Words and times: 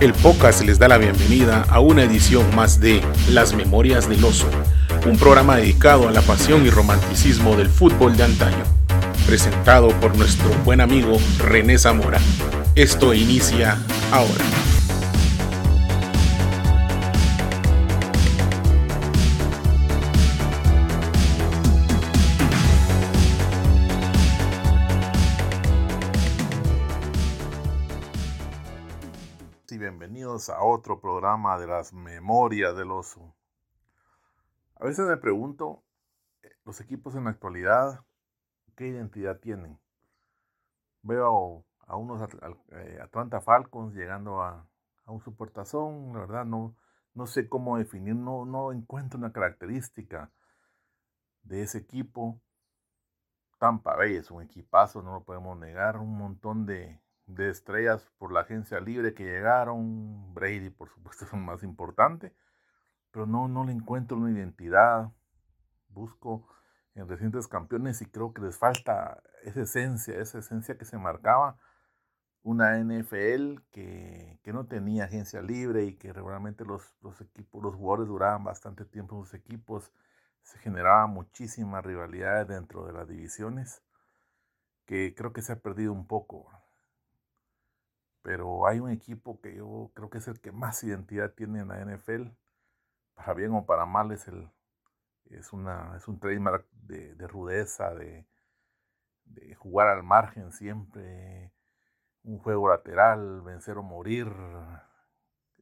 El 0.00 0.14
podcast 0.14 0.62
les 0.62 0.78
da 0.78 0.86
la 0.86 0.96
bienvenida 0.96 1.64
a 1.68 1.80
una 1.80 2.04
edición 2.04 2.54
más 2.54 2.78
de 2.78 3.02
Las 3.30 3.52
Memorias 3.52 4.08
del 4.08 4.24
Oso, 4.24 4.48
un 5.04 5.18
programa 5.18 5.56
dedicado 5.56 6.06
a 6.06 6.12
la 6.12 6.22
pasión 6.22 6.64
y 6.64 6.70
romanticismo 6.70 7.56
del 7.56 7.68
fútbol 7.68 8.16
de 8.16 8.22
antaño, 8.22 8.62
presentado 9.26 9.88
por 10.00 10.16
nuestro 10.16 10.50
buen 10.64 10.80
amigo 10.80 11.18
René 11.38 11.78
Zamora. 11.78 12.20
Esto 12.76 13.12
inicia 13.12 13.76
ahora. 14.12 14.67
A 30.48 30.64
otro 30.64 30.98
programa 30.98 31.58
de 31.58 31.66
las 31.66 31.92
memorias 31.92 32.74
del 32.74 32.90
oso. 32.90 33.34
A 34.76 34.86
veces 34.86 35.06
me 35.06 35.18
pregunto, 35.18 35.84
eh, 36.42 36.48
los 36.64 36.80
equipos 36.80 37.14
en 37.14 37.24
la 37.24 37.30
actualidad, 37.30 38.02
¿qué 38.76 38.86
identidad 38.86 39.40
tienen? 39.40 39.78
Veo 41.02 41.66
a 41.80 41.96
unos 41.96 42.32
eh, 42.72 42.98
Atlanta 43.02 43.42
Falcons 43.42 43.94
llegando 43.94 44.40
a, 44.40 44.66
un 45.06 45.20
supertazón, 45.20 46.12
la 46.12 46.20
verdad 46.20 46.44
no, 46.44 46.76
no 47.14 47.26
sé 47.26 47.48
cómo 47.48 47.78
definir, 47.78 48.14
no, 48.14 48.44
no 48.44 48.72
encuentro 48.72 49.18
una 49.18 49.32
característica 49.32 50.30
de 51.42 51.62
ese 51.62 51.78
equipo. 51.78 52.40
Tampa 53.58 53.96
Bay 53.96 54.16
es 54.16 54.30
un 54.30 54.42
equipazo, 54.42 55.02
no 55.02 55.12
lo 55.12 55.24
podemos 55.24 55.58
negar, 55.58 55.96
un 55.96 56.16
montón 56.16 56.66
de, 56.66 57.00
de 57.28 57.50
estrellas 57.50 58.10
por 58.18 58.32
la 58.32 58.40
agencia 58.40 58.80
libre 58.80 59.14
que 59.14 59.24
llegaron. 59.24 60.34
Brady, 60.34 60.70
por 60.70 60.88
supuesto, 60.88 61.24
es 61.26 61.32
el 61.32 61.40
más 61.40 61.62
importante. 61.62 62.34
Pero 63.12 63.26
no, 63.26 63.48
no 63.48 63.64
le 63.64 63.72
encuentro 63.72 64.16
una 64.16 64.30
identidad. 64.30 65.12
Busco 65.88 66.48
en 66.94 67.08
recientes 67.08 67.46
campeones 67.46 68.02
y 68.02 68.06
creo 68.06 68.32
que 68.32 68.42
les 68.42 68.58
falta 68.58 69.22
esa 69.44 69.62
esencia, 69.62 70.18
esa 70.18 70.38
esencia 70.38 70.76
que 70.76 70.84
se 70.84 70.98
marcaba 70.98 71.56
una 72.42 72.78
NFL 72.78 73.60
que, 73.70 74.40
no 74.46 74.66
tenía 74.66 75.04
agencia 75.04 75.42
libre 75.42 75.84
y 75.84 75.96
que 75.96 76.12
realmente 76.12 76.64
los, 76.64 76.94
los, 77.02 77.20
equipos, 77.20 77.62
los 77.62 77.74
jugadores 77.74 78.08
duraban 78.08 78.42
bastante 78.42 78.86
tiempo 78.86 79.16
en 79.16 79.24
sus 79.24 79.34
equipos. 79.34 79.92
Se 80.42 80.58
generaba 80.58 81.06
muchísimas 81.06 81.84
rivalidades 81.84 82.48
dentro 82.48 82.86
de 82.86 82.94
las 82.94 83.06
divisiones 83.06 83.82
que 84.86 85.14
creo 85.14 85.34
que 85.34 85.42
se 85.42 85.52
ha 85.52 85.60
perdido 85.60 85.92
un 85.92 86.06
poco 86.06 86.50
pero 88.22 88.66
hay 88.66 88.80
un 88.80 88.90
equipo 88.90 89.40
que 89.40 89.56
yo 89.56 89.90
creo 89.94 90.10
que 90.10 90.18
es 90.18 90.28
el 90.28 90.40
que 90.40 90.52
más 90.52 90.82
identidad 90.84 91.32
tiene 91.34 91.60
en 91.60 91.68
la 91.68 91.80
NFL, 91.84 92.28
para 93.14 93.34
bien 93.34 93.54
o 93.54 93.66
para 93.66 93.86
mal, 93.86 94.12
es, 94.12 94.28
el, 94.28 94.50
es, 95.30 95.52
una, 95.52 95.96
es 95.96 96.08
un 96.08 96.18
trademark 96.18 96.66
de, 96.72 97.14
rudeza, 97.26 97.94
de, 97.94 98.26
jugar 99.56 99.88
al 99.88 100.02
margen 100.02 100.52
siempre, 100.52 101.52
un 102.22 102.38
juego 102.38 102.68
lateral, 102.68 103.42
vencer 103.42 103.78
o 103.78 103.82
morir. 103.82 104.28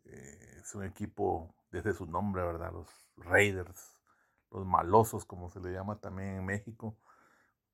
Eh, 0.05 0.59
es 0.61 0.75
un 0.75 0.85
equipo 0.85 1.55
desde 1.71 1.95
su 1.95 2.07
nombre, 2.07 2.43
¿verdad? 2.43 2.73
Los 2.73 2.89
Raiders, 3.17 4.01
los 4.51 4.67
malosos, 4.67 5.25
como 5.25 5.51
se 5.51 5.61
le 5.61 5.73
llama 5.73 6.01
también 6.01 6.37
en 6.37 6.45
México, 6.45 6.97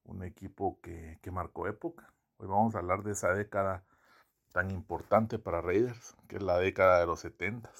un 0.05 0.23
equipo 0.25 0.81
que, 0.81 1.19
que 1.23 1.31
marcó 1.31 1.67
época. 1.67 2.13
Hoy 2.39 2.49
vamos 2.49 2.75
a 2.75 2.79
hablar 2.79 3.03
de 3.03 3.13
esa 3.13 3.33
década 3.35 3.85
tan 4.53 4.71
importante 4.71 5.39
para 5.39 5.61
Raiders, 5.61 6.17
que 6.29 6.37
es 6.37 6.43
la 6.43 6.59
década 6.59 7.01
de 7.01 7.07
los 7.07 7.21
70. 7.21 7.71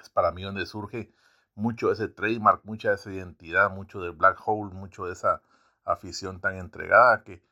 Es 0.00 0.08
para 0.10 0.32
mí 0.32 0.42
donde 0.42 0.66
surge 0.66 1.12
mucho 1.54 1.88
de 1.88 1.94
ese 1.94 2.08
trademark, 2.08 2.64
mucha 2.64 2.90
de 2.90 2.94
esa 2.94 3.12
identidad, 3.12 3.70
mucho 3.70 4.00
del 4.00 4.12
Black 4.12 4.40
Hole, 4.46 4.72
mucho 4.72 5.06
de 5.06 5.12
esa 5.12 5.42
afición 5.84 6.40
tan 6.40 6.56
entregada 6.56 7.22
que 7.24 7.42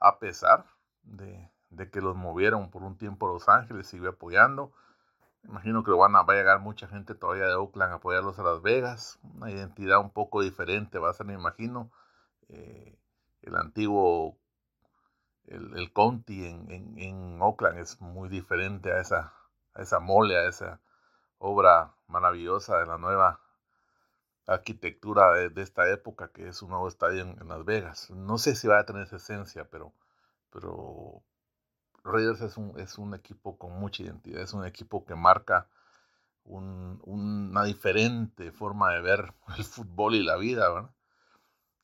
a 0.00 0.18
pesar 0.18 0.66
de, 1.02 1.50
que 1.92 2.00
los 2.00 2.16
movieron 2.16 2.70
por 2.70 2.82
un 2.82 2.96
tiempo 2.96 3.28
a 3.28 3.32
Los 3.32 3.48
Ángeles, 3.48 3.86
sigue 3.86 4.08
apoyando. 4.08 4.72
Imagino 5.44 5.84
que 5.84 5.90
van 5.90 6.16
a, 6.16 6.22
va 6.22 6.34
a 6.34 6.36
llegar 6.36 6.60
mucha 6.60 6.88
gente 6.88 7.14
todavía 7.14 7.46
de 7.46 7.54
Oakland 7.54 7.92
a 7.92 7.96
apoyarlos 7.96 8.38
a 8.38 8.42
Las 8.42 8.62
Vegas. 8.62 9.18
Una 9.22 9.50
identidad 9.50 10.00
un 10.00 10.10
poco 10.10 10.42
diferente 10.42 10.98
va 10.98 11.10
a 11.10 11.14
ser, 11.14 11.26
me 11.26 11.34
imagino, 11.34 11.90
eh, 12.48 12.98
el 13.42 13.56
antiguo 13.56 14.38
el, 15.50 15.76
el 15.76 15.92
county 15.92 16.46
en, 16.46 16.98
en, 16.98 17.40
Oakland 17.40 17.78
es 17.78 18.00
muy 18.00 18.28
diferente 18.28 18.92
a 18.92 19.00
esa, 19.00 19.32
a 19.74 19.82
esa 19.82 20.00
mole, 20.00 20.36
a 20.36 20.48
esa 20.48 20.80
obra 21.38 21.94
maravillosa 22.06 22.78
de 22.78 22.86
la 22.86 22.98
nueva 22.98 23.40
arquitectura 24.46 25.32
de, 25.34 25.62
esta 25.62 25.88
época, 25.90 26.28
que 26.28 26.48
es 26.48 26.62
un 26.62 26.70
nuevo 26.70 26.88
estadio 26.88 27.22
en, 27.22 27.48
Las 27.48 27.64
Vegas. 27.64 28.10
No 28.10 28.38
sé 28.38 28.54
si 28.54 28.66
va 28.66 28.78
a 28.78 28.86
tener 28.86 29.02
esa 29.02 29.16
esencia, 29.16 29.68
pero, 29.70 29.92
pero 30.50 31.22
Raiders 32.04 32.40
es 32.40 32.56
un, 32.56 32.78
es 32.78 32.98
un 32.98 33.14
equipo 33.14 33.58
con 33.58 33.72
mucha 33.78 34.02
identidad, 34.02 34.42
es 34.42 34.52
un 34.54 34.64
equipo 34.64 35.04
que 35.04 35.14
marca 35.14 35.68
una 36.44 37.64
diferente 37.64 38.52
forma 38.52 38.92
de 38.94 39.02
ver 39.02 39.34
el 39.58 39.64
fútbol 39.64 40.14
y 40.14 40.22
la 40.22 40.36
vida, 40.36 40.90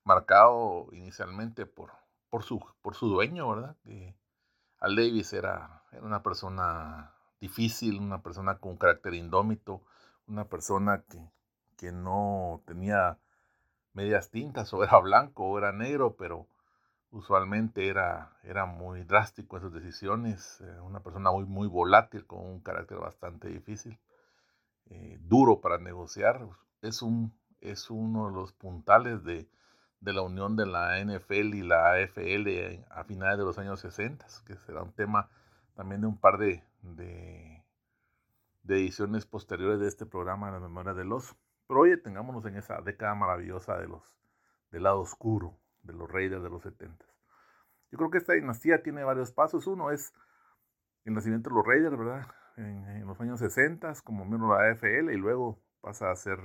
marcado 0.05 0.89
inicialmente 0.93 1.67
por, 1.67 1.93
por 2.35 2.43
su, 2.43 2.59
por 2.83 2.97
su 2.97 3.07
dueño, 3.07 3.49
¿verdad? 3.49 3.77
Que 3.85 4.17
Al 4.81 4.97
Davis 4.97 5.33
era, 5.33 5.85
era 5.93 6.03
una 6.03 6.25
persona 6.25 7.15
difícil, 7.41 8.01
una 8.01 8.23
persona 8.23 8.59
con 8.59 8.77
carácter 8.77 9.15
indómito, 9.15 9.83
una 10.27 10.47
persona 10.47 11.05
que, 11.09 11.31
que 11.77 11.93
no 11.93 12.61
tenía 12.67 13.21
medias 13.93 14.33
tintas, 14.33 14.75
o 14.75 14.83
era 14.83 14.99
blanco 14.99 15.45
o 15.45 15.59
era 15.59 15.71
negro, 15.71 16.17
pero 16.17 16.49
usualmente 17.13 17.87
era, 17.87 18.37
era 18.43 18.67
muy 18.67 19.05
drástico 19.05 19.57
en 19.57 19.63
sus 19.63 19.73
decisiones, 19.73 20.61
eh, 20.61 20.81
una 20.81 21.05
persona 21.05 21.31
muy, 21.31 21.45
muy 21.45 21.69
volátil, 21.69 22.27
con 22.27 22.41
un 22.41 22.59
carácter 22.59 22.99
bastante 22.99 23.47
difícil, 23.47 23.97
eh, 24.87 25.19
duro 25.21 25.61
para 25.61 25.79
negociar. 25.79 26.49
Es, 26.83 27.01
un, 27.01 27.33
es 27.61 27.91
uno 27.91 28.27
de 28.27 28.35
los 28.35 28.53
puntales 28.53 29.23
de, 29.23 29.49
de 30.05 30.13
la 30.13 30.21
unión 30.21 30.55
de 30.55 30.67
la 30.67 31.03
NFL 31.03 31.55
y 31.55 31.63
la 31.63 31.93
AFL 31.93 32.85
a 32.91 33.05
finales 33.05 33.39
de 33.39 33.45
los 33.45 33.59
años 33.59 33.81
60, 33.81 34.27
que 34.47 34.55
será 34.57 34.83
un 34.83 34.93
tema 34.93 35.31
también 35.75 36.03
de 36.03 36.07
un 36.07 36.19
par 36.19 36.37
de, 36.37 36.63
de, 36.83 37.65
ediciones 38.69 39.25
posteriores 39.25 39.81
de 39.81 39.89
este 39.89 40.05
programa 40.05 40.49
de 40.49 40.53
la 40.53 40.61
memoria 40.61 40.93
del 40.93 41.11
oso. 41.11 41.35
Pero 41.67 41.81
oye, 41.81 41.97
tengámonos 41.97 42.45
en 42.45 42.57
esa 42.57 42.83
década 42.83 43.15
maravillosa 43.15 43.79
de 43.79 43.89
los, 43.89 44.03
del 44.71 44.83
lado 44.83 45.01
oscuro, 45.01 45.57
de 45.83 45.95
los 45.95 46.11
Raiders 46.11 46.43
de 46.43 46.51
los 46.51 46.63
70. 46.63 47.03
Yo 47.91 47.97
creo 47.97 48.11
que 48.11 48.19
esta 48.19 48.35
dinastía 48.35 48.83
tiene 48.83 49.05
varios 49.05 49.33
pasos. 49.33 49.67
Uno 49.67 49.91
es 49.91 50.13
el 51.07 51.15
nacimiento 51.15 51.49
de 51.49 51.57
los 51.57 51.67
Raiders, 51.67 51.97
¿verdad? 51.97 52.27
En, 52.57 52.87
en 52.89 53.07
los 53.07 53.19
años 53.23 53.39
60 53.39 53.95
como 54.05 54.27
miembro 54.27 54.55
de 54.55 54.65
la 54.65 54.73
AFL 54.73 55.13
y 55.13 55.17
luego 55.17 55.59
pasa 55.81 56.11
a 56.11 56.17
ser 56.17 56.39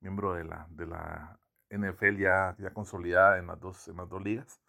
miembro 0.00 0.32
de 0.32 0.44
la, 0.44 0.66
de 0.70 0.86
la 0.86 1.38
NFL 1.70 2.18
ya, 2.18 2.56
ya 2.58 2.72
consolidada 2.72 3.38
en 3.38 3.46
las, 3.46 3.60
dos, 3.60 3.88
en 3.88 3.96
las 3.96 4.08
dos 4.08 4.22
ligas. 4.22 4.60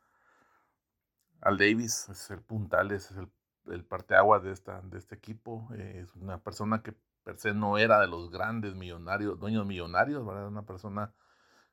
Al 1.42 1.58
Davis 1.58 2.10
es 2.10 2.32
el 2.32 2.42
puntal, 2.42 2.92
es 2.92 3.12
el, 3.12 3.30
el 3.68 3.86
parteaguas 3.86 4.44
de, 4.44 4.52
esta, 4.52 4.82
de 4.82 4.98
este 4.98 5.16
equipo. 5.16 5.68
Eh, 5.76 6.02
es 6.04 6.16
una 6.16 6.40
persona 6.40 6.82
que 6.82 6.94
per 7.24 7.38
se 7.38 7.54
no 7.54 7.78
era 7.78 8.00
de 8.00 8.08
los 8.08 8.32
grandes 8.32 8.76
millonarios, 8.76 9.40
dueños 9.40 9.66
millonarios, 9.66 10.26
¿verdad? 10.26 10.48
Una 10.48 10.66
persona 10.66 11.14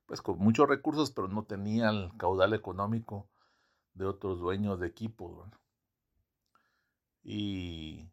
pues 0.06 0.20
con 0.20 0.38
muchos 0.38 0.68
recursos, 0.68 1.10
pero 1.12 1.28
no 1.28 1.44
tenía 1.44 1.90
el 1.90 2.12
caudal 2.18 2.52
económico 2.54 3.28
de 3.94 4.06
otros 4.06 4.40
dueños 4.40 4.80
de 4.80 4.86
equipos. 4.88 5.48
Y 7.22 8.10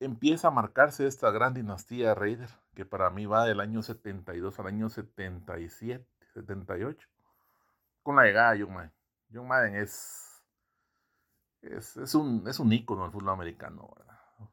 empieza 0.00 0.48
a 0.48 0.50
marcarse 0.50 1.06
esta 1.06 1.30
gran 1.30 1.54
dinastía 1.54 2.14
Raider, 2.14 2.50
que 2.74 2.84
para 2.84 3.10
mí 3.10 3.26
va 3.26 3.44
del 3.44 3.60
año 3.60 3.82
72 3.82 4.58
al 4.58 4.66
año 4.66 4.90
77. 4.90 6.04
78, 6.34 7.08
con 8.02 8.16
la 8.16 8.24
llegada 8.24 8.52
de 8.52 8.62
John 8.62 8.74
Madden. 8.74 8.92
John 9.32 9.48
Madden 9.48 9.76
es, 9.76 10.44
es, 11.62 12.14
un, 12.14 12.46
es 12.46 12.58
un 12.58 12.72
ícono 12.72 13.02
del 13.02 13.12
fútbol 13.12 13.30
americano. 13.30 13.94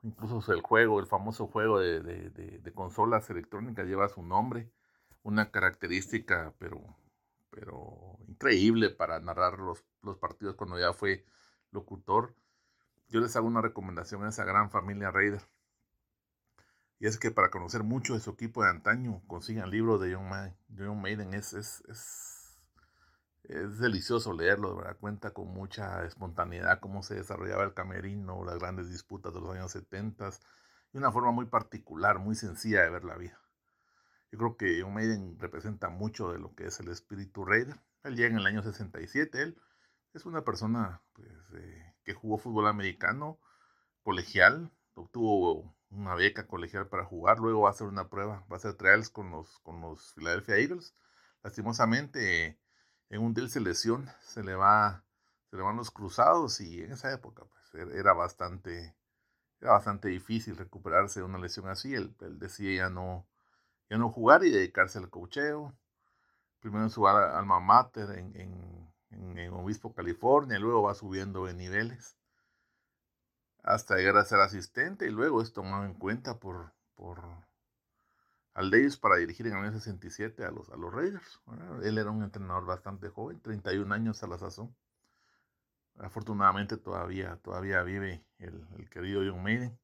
Incluso 0.04 0.54
el 0.54 0.62
juego, 0.62 1.00
el 1.00 1.08
famoso 1.08 1.48
juego 1.48 1.80
de, 1.80 2.02
de, 2.02 2.74
consolas 2.74 3.30
electrónicas 3.30 3.86
lleva 3.86 4.08
su 4.08 4.24
nombre, 4.24 4.72
una 5.24 5.52
característica, 5.52 6.54
pero, 6.60 6.82
pero 7.50 8.18
increíble 8.28 8.90
para 8.90 9.20
narrar 9.20 9.60
los, 9.60 9.84
los 10.02 10.18
partidos 10.18 10.56
cuando 10.56 10.80
ya 10.80 10.94
fue 10.94 11.26
locutor. 11.72 12.36
Yo 13.10 13.20
les 13.20 13.36
hago 13.36 13.48
una 13.48 13.62
recomendación 13.62 14.24
a 14.24 14.30
esa 14.30 14.46
gran 14.46 14.70
familia 14.72 15.12
Raider. 15.12 15.42
Y 17.02 17.08
es 17.08 17.18
que 17.18 17.32
para 17.32 17.50
conocer 17.50 17.82
mucho 17.82 18.14
de 18.14 18.20
su 18.20 18.30
equipo 18.30 18.62
de 18.62 18.70
antaño, 18.70 19.24
consigan 19.26 19.72
libros 19.72 20.00
de 20.00 20.14
John 20.14 20.30
Maiden. 20.30 20.56
John 20.78 21.02
Maiden 21.02 21.34
es, 21.34 21.52
es, 21.52 21.82
es, 23.42 23.80
delicioso 23.80 24.34
leerlo, 24.34 24.76
¿verdad? 24.76 24.98
Cuenta 25.00 25.32
con 25.32 25.48
mucha 25.48 26.06
espontaneidad 26.06 26.80
cómo 26.80 27.02
se 27.02 27.16
desarrollaba 27.16 27.64
el 27.64 27.74
camerino, 27.74 28.46
las 28.46 28.60
grandes 28.60 28.88
disputas 28.88 29.34
de 29.34 29.42
los 29.42 29.50
años 29.50 29.72
70 29.72 30.30
y 30.94 30.98
una 31.00 31.12
forma 31.12 31.32
muy 31.32 31.48
particular, 31.48 32.20
muy 32.20 32.36
sencilla 32.36 32.84
de 32.84 32.92
ver 32.92 33.04
la 33.04 33.18
vida. 33.18 33.42
Yo 34.32 34.38
creo 34.38 34.56
que 34.56 34.80
John 34.80 34.94
Maiden 34.94 35.40
representa 35.40 35.90
mucho 35.90 36.32
de 36.32 36.38
lo 36.38 36.54
que 36.54 36.68
es 36.68 36.80
el 36.82 36.90
espíritu 36.90 37.46
Raider. 37.46 37.82
Él 38.04 38.16
llega 38.16 38.30
en 38.30 38.38
el 38.38 38.46
año 38.46 38.62
67, 38.62 39.42
él 39.42 39.58
es 40.14 40.28
una 40.28 40.44
persona 40.44 41.02
pues, 41.14 41.32
eh, 41.56 41.96
que 42.04 42.14
jugó 42.14 42.38
fútbol 42.38 42.68
americano 42.68 43.40
colegial, 44.04 44.72
obtuvo 44.94 45.74
una 45.92 46.16
beca 46.16 46.48
colegial 46.48 46.88
para 46.88 47.06
jugar, 47.06 47.40
luego 47.40 47.62
va 47.62 47.70
a 47.70 47.72
hacer 47.72 47.88
una 47.88 48.10
prueba, 48.10 48.46
va 48.52 48.56
a 48.56 48.58
hacer 48.58 48.76
trials 48.76 49.10
con 49.10 49.32
los, 49.32 49.60
con 49.60 49.82
los 49.82 50.14
Philadelphia 50.14 50.58
Eagles. 50.58 50.96
Lastimosamente, 51.44 52.60
en 53.10 53.22
un 53.22 53.34
deal 53.34 53.50
se 53.50 53.60
lesiona, 53.60 54.16
se 54.22 54.44
le 54.44 54.56
va, 54.56 55.04
se 55.50 55.58
le 55.58 55.64
van 55.64 55.78
los 55.78 55.92
cruzados 55.92 56.62
y 56.62 56.82
en 56.82 56.94
esa 56.94 57.12
época 57.14 57.44
pues, 57.46 57.76
er, 57.76 57.96
era 57.98 58.14
bastante, 58.14 58.96
era 59.60 59.72
bastante 59.74 60.10
difícil 60.10 60.58
recuperarse 60.58 61.20
de 61.20 61.26
una 61.26 61.40
lesión 61.40 61.68
así. 61.68 61.94
Él, 61.94 62.16
él 62.22 62.40
decía 62.40 62.86
ya 62.86 62.90
no, 62.90 63.28
ya 63.90 63.98
no 63.98 64.10
jugar 64.10 64.44
y 64.46 64.52
dedicarse 64.52 64.98
al 65.00 65.10
cocheo. 65.10 65.76
Primero 66.60 66.84
en 66.84 66.90
su 66.92 67.08
alma 67.08 67.60
mater 67.60 68.12
en, 68.12 68.36
en, 69.10 69.38
en 69.38 69.54
Obispo, 69.54 69.94
California, 69.94 70.60
luego 70.60 70.84
va 70.84 70.94
subiendo 70.94 71.46
de 71.46 71.54
niveles 71.54 72.21
hasta 73.64 73.96
llegar 73.96 74.18
a 74.18 74.26
ser 74.26 74.40
asistente 74.40 75.06
y 75.08 75.12
luego 75.12 75.42
es 75.42 75.54
tomado 75.54 75.86
en 75.86 75.94
cuenta 75.94 76.40
por, 76.40 76.74
por 76.96 77.22
Davis 78.56 78.98
para 78.98 79.16
dirigir 79.16 79.48
en 79.48 79.54
el 79.54 79.66
año 79.66 79.74
67 79.74 80.44
a 80.46 80.52
los, 80.52 80.70
a 80.70 80.78
los 80.78 80.94
Raiders. 80.94 81.42
Él 81.84 81.98
era 81.98 82.12
un 82.12 82.24
entrenador 82.24 82.66
bastante 82.66 83.10
joven, 83.10 83.40
31 83.42 83.94
años 83.94 84.24
a 84.24 84.28
la 84.28 84.38
sazón. 84.38 84.76
Afortunadamente 86.00 86.78
todavía, 86.78 87.38
todavía 87.44 87.84
vive 87.84 88.24
el, 88.40 88.66
el 88.78 88.90
querido 88.90 89.22
John 89.26 89.44
Maiden, 89.44 89.78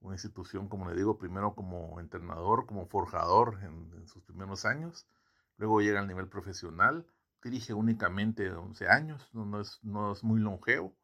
una 0.00 0.14
institución, 0.14 0.68
como 0.68 0.88
le 0.88 0.96
digo, 0.96 1.18
primero 1.18 1.54
como 1.54 2.00
entrenador, 2.00 2.66
como 2.66 2.86
forjador 2.86 3.58
en, 3.62 3.92
en 3.96 4.06
sus 4.08 4.22
primeros 4.22 4.64
años, 4.64 5.06
luego 5.56 5.80
llega 5.80 6.00
al 6.00 6.08
nivel 6.08 6.28
profesional, 6.28 7.06
dirige 7.42 7.72
únicamente 7.72 8.50
11 8.50 8.88
años, 8.88 9.28
no, 9.32 9.44
no, 9.46 9.60
es, 9.60 9.78
no 9.82 10.12
es 10.12 10.22
muy 10.22 10.40
longevo, 10.40 10.94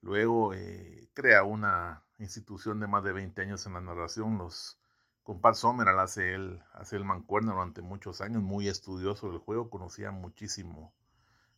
Luego 0.00 0.54
eh, 0.54 1.08
crea 1.14 1.42
una 1.42 2.04
institución 2.18 2.80
de 2.80 2.86
más 2.86 3.04
de 3.04 3.12
20 3.12 3.42
años 3.42 3.66
en 3.66 3.74
la 3.74 3.80
narración. 3.80 4.38
Los, 4.38 4.78
con 5.22 5.40
Pat 5.40 5.56
hace 5.98 6.34
el, 6.34 6.62
hace 6.72 6.96
el 6.96 7.04
durante 7.28 7.82
muchos 7.82 8.20
años, 8.20 8.42
muy 8.42 8.68
estudioso 8.68 9.30
del 9.30 9.38
juego, 9.38 9.70
conocía 9.70 10.10
muchísimo, 10.10 10.94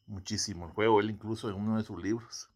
muchísimo 0.06 0.66
el 0.66 0.72
juego. 0.72 1.00
Él 1.00 1.10
incluso 1.10 1.48
en 1.48 1.56
uno 1.56 1.76
de 1.76 1.84
sus 1.84 2.02
libros, 2.02 2.50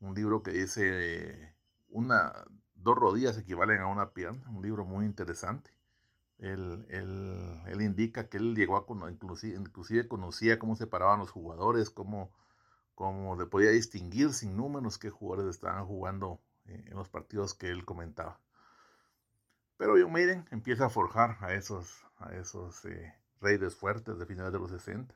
un 0.00 0.14
libro 0.14 0.42
que 0.42 0.52
dice 0.52 1.54
una, 1.88 2.32
dos 2.74 2.96
rodillas 2.96 3.38
equivalen 3.38 3.80
a 3.80 3.86
una 3.86 4.10
pierna, 4.10 4.48
un 4.50 4.62
libro 4.62 4.84
muy 4.84 5.04
interesante. 5.04 5.70
Él, 6.38 6.86
él, 6.88 7.80
indica 7.80 8.28
que 8.28 8.36
él 8.36 8.56
llegó 8.56 8.76
a 8.76 9.10
inclusive, 9.10 9.56
inclusive 9.56 10.08
conocía 10.08 10.58
cómo 10.58 10.74
se 10.74 10.88
paraban 10.88 11.20
los 11.20 11.30
jugadores, 11.30 11.90
cómo 11.90 12.32
como 12.94 13.36
le 13.36 13.46
podía 13.46 13.70
distinguir 13.70 14.32
sin 14.32 14.56
números 14.56 14.98
qué 14.98 15.10
jugadores 15.10 15.54
estaban 15.54 15.86
jugando 15.86 16.40
eh, 16.66 16.84
en 16.86 16.96
los 16.96 17.08
partidos 17.08 17.54
que 17.54 17.70
él 17.70 17.84
comentaba. 17.84 18.40
Pero 19.76 19.94
John 20.00 20.12
Maiden 20.12 20.46
empieza 20.50 20.86
a 20.86 20.90
forjar 20.90 21.38
a 21.40 21.54
esos, 21.54 22.06
a 22.18 22.34
esos 22.34 22.84
eh, 22.84 23.14
reyes 23.40 23.74
fuertes 23.74 24.18
de 24.18 24.26
finales 24.26 24.52
de 24.52 24.58
los 24.58 24.70
60. 24.70 25.14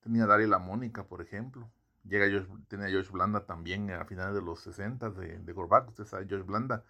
Tenía 0.00 0.24
a 0.24 0.26
Daryl 0.26 0.50
La 0.50 0.58
Mónica, 0.58 1.04
por 1.04 1.20
ejemplo. 1.20 1.70
Llega 2.04 2.26
Josh, 2.26 2.48
tenía 2.68 2.86
a 2.86 2.90
Josh 2.90 3.10
Blanda 3.10 3.46
también 3.46 3.90
a 3.90 4.04
finales 4.04 4.34
de 4.34 4.42
los 4.42 4.60
60 4.60 5.10
de, 5.10 5.38
de 5.38 5.52
Gorbac. 5.52 5.88
Usted 5.88 6.04
sabe, 6.04 6.26
Josh 6.28 6.44
Blanda, 6.44 6.84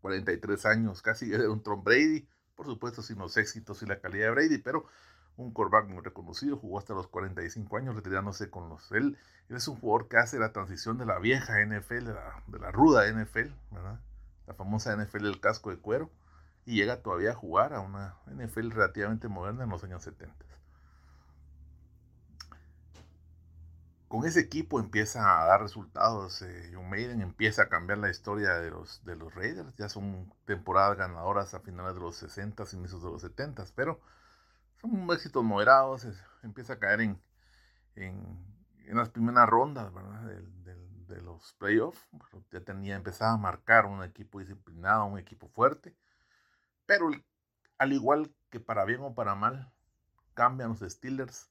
43 0.00 0.66
años, 0.66 1.02
casi 1.02 1.32
era 1.34 1.50
un 1.50 1.62
Tom 1.62 1.82
Brady. 1.82 2.26
Por 2.54 2.66
supuesto, 2.66 3.02
sin 3.02 3.18
los 3.18 3.36
éxitos 3.36 3.82
y 3.82 3.86
la 3.86 4.00
calidad 4.00 4.26
de 4.26 4.30
Brady, 4.32 4.58
pero 4.58 4.86
un 5.36 5.52
quarterback 5.52 5.88
muy 5.88 6.02
reconocido, 6.02 6.56
jugó 6.56 6.78
hasta 6.78 6.94
los 6.94 7.08
45 7.08 7.76
años 7.76 7.94
retirándose 7.94 8.50
con 8.50 8.68
los... 8.68 8.90
Él, 8.92 9.18
es 9.48 9.68
un 9.68 9.76
jugador 9.76 10.08
que 10.08 10.16
hace 10.16 10.38
la 10.38 10.52
transición 10.52 10.96
de 10.98 11.04
la 11.04 11.18
vieja 11.18 11.54
NFL, 11.64 12.06
de 12.46 12.58
la, 12.58 12.70
ruda 12.70 13.10
NFL. 13.10 13.50
La 14.46 14.54
famosa 14.54 14.96
NFL 14.96 15.24
del 15.24 15.40
casco 15.40 15.70
de 15.70 15.78
cuero, 15.78 16.10
y 16.64 16.76
llega 16.76 17.02
todavía 17.02 17.32
a 17.32 17.34
jugar 17.34 17.74
a 17.74 17.80
una 17.80 18.16
NFL 18.26 18.70
relativamente 18.70 19.28
moderna 19.28 19.64
en 19.64 19.70
los 19.70 19.84
años 19.84 20.02
70. 20.02 20.34
Con 24.08 24.26
ese 24.26 24.40
equipo 24.40 24.78
empieza 24.78 25.40
a 25.40 25.46
dar 25.46 25.62
resultados. 25.62 26.42
Eh, 26.42 26.70
John 26.74 26.90
Maiden 26.90 27.22
empieza 27.22 27.62
a 27.62 27.68
cambiar 27.70 27.98
la 27.98 28.10
historia 28.10 28.58
de 28.58 28.70
los, 28.70 29.02
de 29.06 29.16
los 29.16 29.34
Raiders. 29.34 29.74
Ya 29.76 29.88
son 29.88 30.30
temporadas 30.44 30.98
ganadoras 30.98 31.54
a 31.54 31.60
finales 31.60 31.94
de 31.94 32.00
los 32.00 32.16
60, 32.16 32.62
inicios 32.74 33.02
de 33.02 33.10
los 33.10 33.22
70, 33.22 33.64
pero 33.74 34.00
son 34.82 35.10
éxitos 35.10 35.44
moderados, 35.44 36.06
empieza 36.42 36.74
a 36.74 36.78
caer 36.78 37.00
en, 37.00 37.20
en, 37.94 38.96
las 38.96 39.08
primeras 39.10 39.48
rondas 39.48 39.92
De, 41.06 41.22
los 41.22 41.52
playoffs. 41.58 42.00
Ya 42.50 42.60
tenía, 42.60 42.96
empezaba 42.96 43.32
a 43.32 43.36
marcar 43.36 43.84
un 43.84 44.02
equipo 44.02 44.38
disciplinado, 44.38 45.04
un 45.04 45.18
equipo 45.18 45.46
fuerte, 45.48 45.94
pero 46.86 47.10
al 47.76 47.92
igual 47.92 48.34
que 48.50 48.60
para 48.60 48.86
bien 48.86 49.00
o 49.02 49.14
para 49.14 49.34
mal, 49.34 49.70
cambian 50.32 50.70
los 50.70 50.80
Steelers 50.80 51.50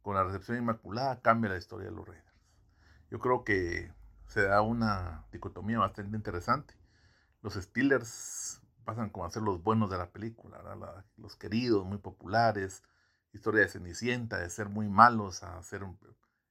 con 0.00 0.14
la 0.14 0.24
recepción 0.24 0.56
inmaculada, 0.56 1.20
cambia 1.20 1.50
la 1.50 1.58
historia 1.58 1.90
de 1.90 1.94
los 1.94 2.08
Raiders. 2.08 2.32
Yo 3.10 3.18
creo 3.18 3.44
que 3.44 3.92
se 4.26 4.42
da 4.44 4.62
una 4.62 5.26
dicotomía 5.30 5.78
bastante 5.78 6.16
interesante. 6.16 6.74
Los 7.42 7.54
Steelers 7.54 8.61
pasan 8.84 9.10
como 9.10 9.24
a 9.24 9.30
ser 9.30 9.42
los 9.42 9.62
buenos 9.62 9.90
de 9.90 9.98
la 9.98 10.10
película, 10.10 10.60
los 11.16 11.36
queridos, 11.36 11.84
muy 11.84 11.98
populares, 11.98 12.82
historia 13.32 13.62
de 13.62 13.68
Cenicienta, 13.68 14.38
de 14.38 14.50
ser 14.50 14.68
muy 14.68 14.88
malos 14.88 15.42
a 15.42 15.62
ser 15.62 15.82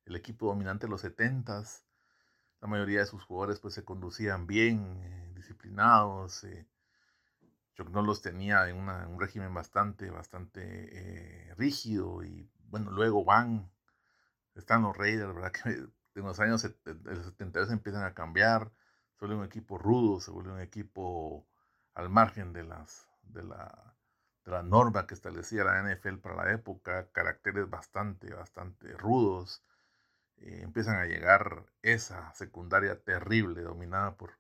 el 0.06 0.16
equipo 0.16 0.48
dominante 0.48 0.88
de 0.88 0.92
los 0.92 1.02
setentas. 1.02 1.86
La 2.60 2.68
mayoría 2.68 3.00
de 3.00 3.06
sus 3.06 3.24
jugadores 3.24 3.60
pues 3.60 3.74
se 3.74 3.84
conducían 3.84 4.48
bien, 4.48 4.98
eh, 5.04 5.32
disciplinados. 5.36 6.44
Eh. 6.44 6.68
no 7.92 8.04
los 8.04 8.22
tenía 8.22 8.70
en 8.70 8.78
un 8.78 9.20
régimen 9.20 9.54
bastante, 9.54 10.12
bastante 10.12 10.62
eh, 11.52 11.56
rígido 11.56 12.24
y 12.24 12.48
bueno, 12.70 12.92
luego 12.92 13.26
van, 13.26 13.72
están 14.56 14.84
los 14.84 14.96
Raiders, 14.96 15.34
¿verdad? 15.34 15.52
Que 16.14 16.20
en 16.20 16.26
los 16.26 16.42
años 16.42 16.60
70 16.62 17.72
empiezan 17.72 18.04
a 18.04 18.14
cambiar, 18.14 18.74
se 19.14 19.26
vuelve 19.26 19.36
un 19.38 19.46
equipo 19.46 19.78
rudo, 19.78 20.20
se 20.20 20.30
vuelve 20.30 20.52
un 20.52 20.60
equipo 20.60 21.48
al 21.94 22.10
margen 22.10 22.54
de, 22.54 22.64
las, 22.64 23.10
de, 23.24 23.44
la, 23.44 23.96
de 24.46 24.64
norma 24.64 25.08
que 25.08 25.14
establecía 25.14 25.64
la 25.64 25.82
NFL 25.82 26.18
para 26.18 26.46
la 26.46 26.52
época, 26.52 27.12
caracteres 27.12 27.70
bastante, 27.70 28.34
bastante 28.34 28.96
rudos. 28.98 29.64
Eh, 30.38 30.62
empiezan 30.64 30.98
a 30.98 31.06
llegar 31.06 31.66
esa 31.82 32.34
secundaria 32.34 33.02
terrible, 33.04 33.62
dominada 33.62 34.16
por 34.16 34.40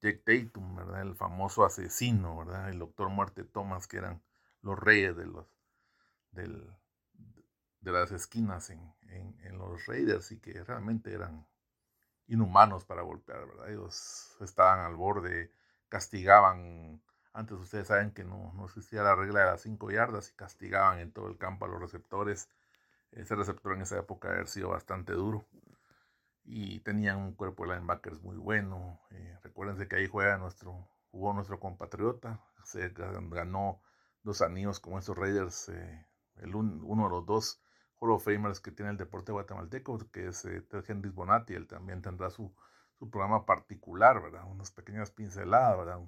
Jake 0.00 0.22
Tatum, 0.24 0.76
¿verdad? 0.76 1.02
el 1.02 1.14
famoso 1.14 1.64
asesino, 1.64 2.38
¿verdad? 2.38 2.70
el 2.70 2.78
doctor 2.78 3.08
Muerte 3.08 3.44
Thomas, 3.44 3.86
que 3.86 3.98
eran 3.98 4.22
los 4.62 4.78
reyes 4.78 5.16
de, 5.16 5.26
los, 5.26 5.46
del, 6.30 6.70
de 7.80 7.92
las 7.92 8.12
esquinas 8.12 8.70
en, 8.70 8.94
en, 9.08 9.38
en, 9.42 9.58
los 9.58 9.86
Raiders 9.86 10.32
y 10.32 10.40
que 10.40 10.64
realmente 10.64 11.12
eran 11.12 11.46
inhumanos 12.26 12.84
para 12.84 13.02
golpear, 13.02 13.46
¿verdad? 13.46 13.70
ellos 13.70 14.36
estaban 14.40 14.80
al 14.80 14.96
borde 14.96 15.52
castigaban, 15.94 17.00
antes 17.32 17.56
ustedes 17.56 17.86
saben 17.86 18.10
que 18.10 18.24
no, 18.24 18.52
no 18.56 18.64
existía 18.64 19.04
la 19.04 19.14
regla 19.14 19.40
de 19.40 19.46
las 19.46 19.60
cinco 19.60 19.92
yardas 19.92 20.28
y 20.28 20.34
castigaban 20.34 20.98
en 20.98 21.12
todo 21.12 21.28
el 21.28 21.38
campo 21.38 21.66
a 21.66 21.68
los 21.68 21.80
receptores. 21.80 22.48
Ese 23.12 23.36
receptor 23.36 23.74
en 23.74 23.82
esa 23.82 23.96
época 24.00 24.30
había 24.30 24.44
sido 24.46 24.70
bastante 24.70 25.12
duro 25.12 25.46
y 26.44 26.80
tenían 26.80 27.18
un 27.18 27.32
cuerpo 27.34 27.64
de 27.64 27.74
linebackers 27.74 28.20
muy 28.22 28.36
bueno. 28.36 28.98
Eh, 29.12 29.38
recuérdense 29.44 29.86
que 29.86 29.94
ahí 29.94 30.08
juega 30.08 30.36
nuestro, 30.36 30.88
jugó 31.12 31.32
nuestro 31.32 31.60
compatriota, 31.60 32.40
se 32.64 32.88
ganó 32.88 33.80
dos 34.24 34.42
anillos 34.42 34.80
como 34.80 34.98
esos 34.98 35.16
Raiders, 35.16 35.68
eh, 35.68 36.06
el 36.38 36.56
uno 36.56 37.04
de 37.04 37.10
los 37.10 37.24
dos 37.24 37.60
Hall 38.00 38.10
of 38.10 38.24
Famers 38.24 38.58
que 38.58 38.72
tiene 38.72 38.90
el 38.90 38.96
deporte 38.96 39.30
guatemalteco, 39.30 39.96
que 40.10 40.26
es 40.26 40.44
eh, 40.44 40.66
Henry 40.88 41.10
Bonatti, 41.10 41.54
él 41.54 41.68
también 41.68 42.02
tendrá 42.02 42.30
su, 42.30 42.52
su 42.98 43.10
programa 43.10 43.44
particular, 43.46 44.22
¿verdad? 44.22 44.44
Unas 44.50 44.70
pequeñas 44.70 45.10
pinceladas, 45.10 45.78
¿verdad? 45.78 46.00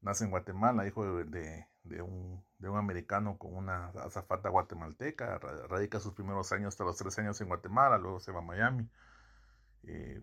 Nace 0.00 0.24
en 0.24 0.30
Guatemala, 0.30 0.86
hijo 0.86 1.04
de, 1.24 1.66
de, 1.84 2.02
un, 2.02 2.42
de 2.58 2.68
un 2.68 2.78
americano 2.78 3.36
con 3.38 3.54
una 3.54 3.88
azafata 3.88 4.48
guatemalteca, 4.48 5.38
radica 5.38 6.00
sus 6.00 6.14
primeros 6.14 6.52
años 6.52 6.68
hasta 6.68 6.84
los 6.84 6.96
tres 6.96 7.18
años 7.18 7.40
en 7.40 7.48
Guatemala, 7.48 7.98
luego 7.98 8.20
se 8.20 8.32
va 8.32 8.38
a 8.38 8.42
Miami. 8.42 8.88
Eh, 9.82 10.22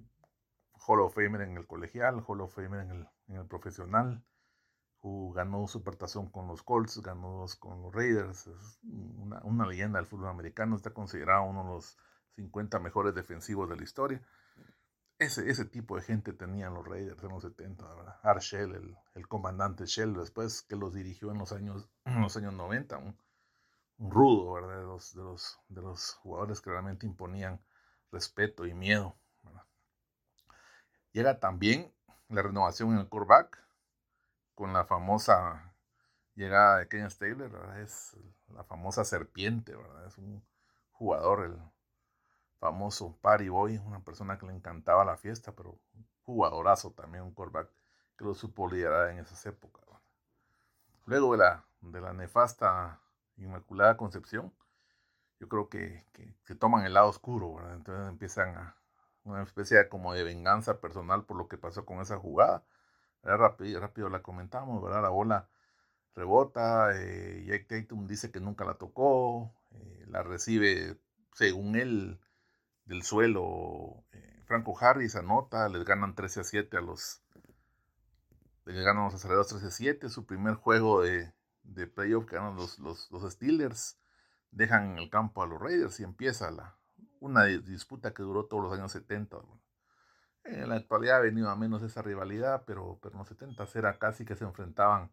Hall 0.87 1.01
of 1.01 1.13
Famer 1.13 1.41
en 1.41 1.57
el 1.57 1.67
colegial, 1.67 2.23
Hall 2.27 2.41
of 2.41 2.55
Famer 2.55 2.81
en 2.81 2.91
el, 2.91 3.07
en 3.27 3.35
el 3.37 3.45
profesional. 3.45 4.23
ganó 5.35 5.67
supertazón 5.67 6.29
con 6.31 6.47
los 6.47 6.63
Colts, 6.63 7.01
ganó 7.01 7.45
con 7.59 7.83
los 7.83 7.93
Raiders. 7.93 8.47
Es 8.47 8.79
una, 8.83 9.41
una, 9.43 9.67
leyenda 9.67 9.99
del 9.99 10.07
fútbol 10.07 10.29
americano. 10.29 10.75
Está 10.75 10.91
considerado 10.91 11.43
uno 11.43 11.63
de 11.63 11.69
los 11.69 11.97
50 12.35 12.79
mejores 12.79 13.13
defensivos 13.15 13.69
de 13.69 13.75
la 13.75 13.83
historia 13.83 14.21
ese, 15.19 15.49
ese 15.49 15.65
tipo 15.65 15.95
de 15.95 16.03
gente 16.03 16.33
tenían 16.33 16.73
los 16.73 16.87
Raiders 16.87 17.23
en 17.23 17.29
los 17.29 17.43
70, 17.43 17.85
¿verdad? 17.95 18.19
Art 18.23 18.41
Shell, 18.41 18.75
el, 18.75 18.97
el, 19.15 19.27
comandante 19.27 19.85
Shell, 19.85 20.13
después 20.13 20.61
que 20.61 20.75
los 20.75 20.93
dirigió 20.93 21.31
en 21.31 21.39
los 21.39 21.51
años, 21.51 21.89
en 22.05 22.21
los 22.21 22.37
años 22.37 22.53
90, 22.53 22.97
un, 22.97 23.17
rudo, 23.99 24.53
¿verdad? 24.53 24.79
De 24.79 24.85
los, 24.85 25.15
de, 25.15 25.23
los, 25.23 25.59
de 25.69 25.81
los 25.81 26.13
jugadores 26.15 26.61
que 26.61 26.69
realmente 26.69 27.07
imponían 27.07 27.59
respeto 28.11 28.65
y 28.65 28.73
miedo. 28.73 29.17
Llega 31.13 31.39
también 31.39 31.91
la 32.29 32.43
renovación 32.43 32.91
en 32.91 32.99
el 32.99 33.09
quarterback 33.09 33.57
con 34.53 34.71
la 34.71 34.85
famosa 34.85 35.73
llegada 36.35 36.77
de 36.77 36.87
Ken 36.87 37.09
Stabler. 37.09 37.51
Es 37.81 38.15
la 38.53 38.63
famosa 38.63 39.03
serpiente, 39.03 39.75
¿verdad? 39.75 40.05
Es 40.05 40.19
un 40.19 40.45
jugador, 40.91 41.45
el 41.45 41.59
famoso 42.59 43.17
party 43.21 43.49
boy, 43.49 43.77
una 43.77 43.99
persona 43.99 44.37
que 44.37 44.45
le 44.45 44.53
encantaba 44.53 45.05
la 45.05 45.17
fiesta, 45.17 45.53
pero 45.53 45.79
jugadorazo 46.23 46.91
también, 46.91 47.23
un 47.23 47.33
quarterback 47.33 47.69
que 48.17 48.25
lo 48.25 48.33
supo 48.33 48.69
liderar 48.69 49.09
en 49.09 49.19
esas 49.19 49.45
épocas. 49.45 49.77
Luego 51.05 51.31
de 51.31 51.37
la, 51.37 51.63
de 51.79 52.01
la 52.01 52.11
nefasta 52.11 52.99
Inmaculada 53.37 53.95
Concepción, 53.95 54.53
yo 55.39 55.47
creo 55.47 55.69
que, 55.69 56.03
que, 56.43 56.55
toman 56.55 56.85
el 56.85 56.95
lado 56.95 57.07
oscuro, 57.07 57.55
¿verdad? 57.55 57.75
entonces 57.75 58.09
empiezan 58.09 58.57
a 58.57 58.75
una 59.23 59.43
especie 59.43 59.77
de, 59.77 59.87
como 59.87 60.13
de 60.13 60.23
venganza 60.23 60.81
personal 60.81 61.23
por 61.23 61.37
lo 61.37 61.47
que 61.47 61.57
pasó 61.57 61.85
con 61.85 62.01
esa 62.01 62.17
jugada. 62.17 62.65
Rápido, 63.23 63.79
rápido 63.79 64.09
la 64.09 64.21
comentamos. 64.21 64.83
La 64.89 65.09
bola 65.09 65.47
rebota, 66.15 66.89
eh, 66.93 67.45
Jack 67.47 67.67
Tatum 67.67 68.07
dice 68.07 68.31
que 68.31 68.39
nunca 68.39 68.65
la 68.65 68.73
tocó, 68.73 69.53
eh, 69.71 70.05
la 70.07 70.23
recibe, 70.23 70.97
según 71.33 71.75
él, 71.75 72.19
del 72.87 73.03
suelo. 73.03 74.03
Eh, 74.11 74.43
Franco 74.45 74.77
Harris 74.79 75.15
anota, 75.15 75.69
les 75.69 75.85
ganan 75.85 76.15
13 76.15 76.39
a 76.39 76.43
7 76.43 76.77
a 76.77 76.81
los. 76.81 77.21
Les 78.65 78.83
ganan 78.83 79.05
los 79.05 79.13
aceleradores 79.13 79.49
13 79.49 79.67
a 79.67 79.71
7. 79.71 80.09
Su 80.09 80.25
primer 80.25 80.55
juego 80.55 81.01
de, 81.01 81.33
de 81.63 81.87
playoff 81.87 82.25
que 82.25 82.35
ganan 82.35 82.55
los, 82.55 82.79
los, 82.79 83.11
los, 83.11 83.31
Steelers. 83.31 83.99
Dejan 84.51 84.91
en 84.91 84.97
el 84.97 85.09
campo 85.09 85.43
a 85.43 85.47
los 85.47 85.61
Raiders 85.61 85.99
y 85.99 86.03
empieza 86.03 86.49
la, 86.51 86.77
una 87.19 87.43
disputa 87.43 88.13
que 88.13 88.23
duró 88.23 88.45
todos 88.45 88.63
los 88.63 88.73
años 88.73 88.91
70. 88.91 89.37
En 90.45 90.69
la 90.69 90.75
actualidad 90.75 91.17
ha 91.17 91.21
venido 91.21 91.49
a 91.49 91.57
menos 91.57 91.83
esa 91.83 92.01
rivalidad, 92.01 92.63
pero, 92.65 92.97
pero 93.01 93.13
en 93.13 93.19
los 93.19 93.27
70 93.27 93.67
era 93.75 93.99
casi 93.99 94.23
que 94.23 94.37
se 94.37 94.45
enfrentaban 94.45 95.11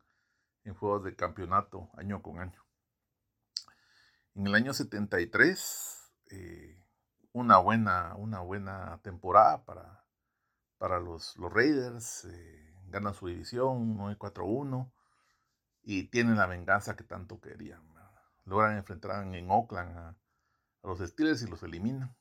en 0.63 0.75
juegos 0.75 1.03
de 1.03 1.17
campeonato 1.17 1.91
año 1.95 2.23
con 2.23 2.39
año. 2.39 2.65
En 4.37 4.47
el 4.47 4.55
año 4.55 4.73
73, 4.73 6.13
eh, 6.31 6.84
una 7.35 7.59
buena, 7.59 8.15
una 8.17 8.41
buena 8.41 9.01
temporada 9.03 9.65
para, 9.65 10.05
para 10.79 11.01
los, 11.01 11.37
los 11.37 11.53
Raiders. 11.53 12.25
Eh, 12.27 12.75
ganan 12.87 13.13
su 13.13 13.27
división 13.27 13.99
9-4-1 13.99 14.91
y 15.83 16.05
tienen 16.05 16.37
la 16.37 16.47
venganza 16.47 16.97
que 16.97 17.05
tanto 17.05 17.41
querían. 17.41 17.83
Logran 18.45 18.77
enfrentar 18.77 19.27
en 19.27 19.51
Oakland 19.51 19.99
a, 19.99 20.17
los 20.83 21.01
Steelers 21.01 21.43
y 21.43 21.49
los 21.49 21.63
eliminan. 21.63 22.15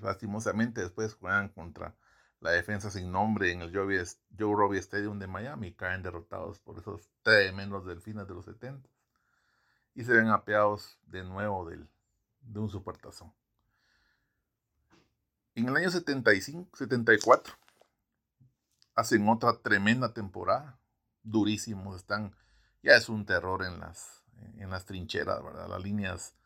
Lastimosamente 0.00 0.82
después 0.82 1.14
juegan 1.14 1.48
contra 1.48 1.96
la 2.40 2.50
defensa 2.50 2.90
sin 2.90 3.10
nombre 3.10 3.52
en 3.52 3.62
el 3.62 3.72
Joe, 3.72 4.04
Robbie 4.54 4.80
Stadium 4.80 5.18
de 5.18 5.28
Miami 5.28 5.72
caen 5.72 6.02
derrotados 6.02 6.58
por 6.58 6.78
esos 6.78 7.08
tremendos 7.22 7.86
delfines 7.86 8.26
de 8.26 8.34
los 8.34 8.44
70 8.44 8.88
y 9.94 10.04
se 10.04 10.12
ven 10.12 10.28
apeados 10.28 10.98
de 11.06 11.22
nuevo 11.22 11.64
del, 11.70 11.88
de 12.40 12.58
un 12.58 12.68
supertazón. 12.68 13.32
En 15.54 15.68
el 15.68 15.76
año 15.76 15.90
75, 15.90 16.78
74, 16.78 17.52
hacen 18.94 19.28
otra 19.28 19.52
tremenda 19.60 20.14
temporada, 20.14 20.80
durísimos, 21.22 21.96
están, 21.96 22.34
ya 22.82 22.94
es 22.94 23.10
un 23.10 23.26
terror 23.26 23.62
en 23.62 23.78
las, 23.78 24.24
en 24.56 24.70
las 24.70 24.86
trincheras, 24.86 25.44
¿verdad? 25.44 25.68
Las 25.68 25.82
líneas, 25.82 26.36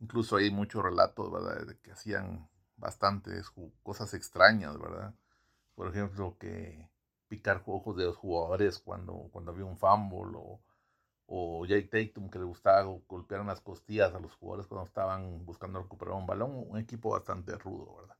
incluso 0.00 0.36
hay 0.36 0.50
muchos 0.50 0.82
relatos, 0.82 1.32
¿verdad? 1.32 1.66
De 1.66 1.78
que 1.78 1.92
hacían 1.92 2.46
bastantes 2.76 3.50
cosas 3.82 4.12
extrañas, 4.12 4.78
¿verdad? 4.78 5.14
Por 5.74 5.88
ejemplo, 5.88 6.36
que 6.38 6.90
picar 7.28 7.62
ojos 7.64 7.96
de 7.96 8.04
los 8.04 8.18
jugadores 8.18 8.78
cuando, 8.78 9.30
cuando 9.32 9.52
había 9.52 9.64
un 9.64 9.78
fumble 9.78 10.36
o, 10.36 10.60
o 11.24 11.64
Jake 11.64 11.88
Tatum 11.88 12.28
que 12.28 12.38
le 12.38 12.44
gustaba 12.44 12.82
golpear 13.08 13.46
las 13.46 13.62
costillas 13.62 14.14
a 14.14 14.20
los 14.20 14.34
jugadores 14.34 14.66
cuando 14.66 14.86
estaban 14.86 15.46
buscando 15.46 15.80
recuperar 15.80 16.16
un 16.16 16.26
balón, 16.26 16.66
un 16.68 16.76
equipo 16.76 17.12
bastante 17.12 17.56
rudo, 17.56 17.96
¿verdad? 17.96 18.16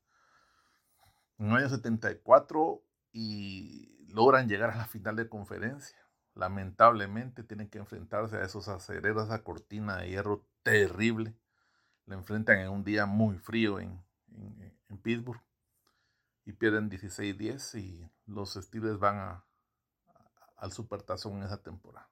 En 1.42 1.50
el 1.50 1.56
año 1.56 1.68
74 1.70 2.84
y 3.11 4.06
logran 4.11 4.49
llegar 4.49 4.70
a 4.70 4.76
la 4.76 4.87
final 4.87 5.16
de 5.16 5.28
conferencia. 5.28 5.99
Lamentablemente 6.34 7.42
tienen 7.42 7.68
que 7.68 7.78
enfrentarse 7.78 8.37
a 8.37 8.44
esos 8.44 8.68
aceleros, 8.68 9.28
a 9.30 9.42
cortina 9.42 9.96
de 9.96 10.11
hierro 10.11 10.46
terrible. 10.62 11.37
Le 12.06 12.14
enfrentan 12.14 12.61
en 12.61 12.68
un 12.68 12.84
día 12.84 13.06
muy 13.06 13.38
frío 13.38 13.80
en, 13.80 14.00
Pittsburgh 15.02 15.42
y 16.44 16.52
pierden 16.52 16.90
16-10 16.90 17.80
y 17.80 18.11
los 18.26 18.54
Steelers 18.54 19.00
van 19.00 19.16
a, 19.16 19.44
al 20.56 20.70
supertazón 20.70 21.38
en 21.38 21.42
esa 21.44 21.61
temporada. 21.61 22.08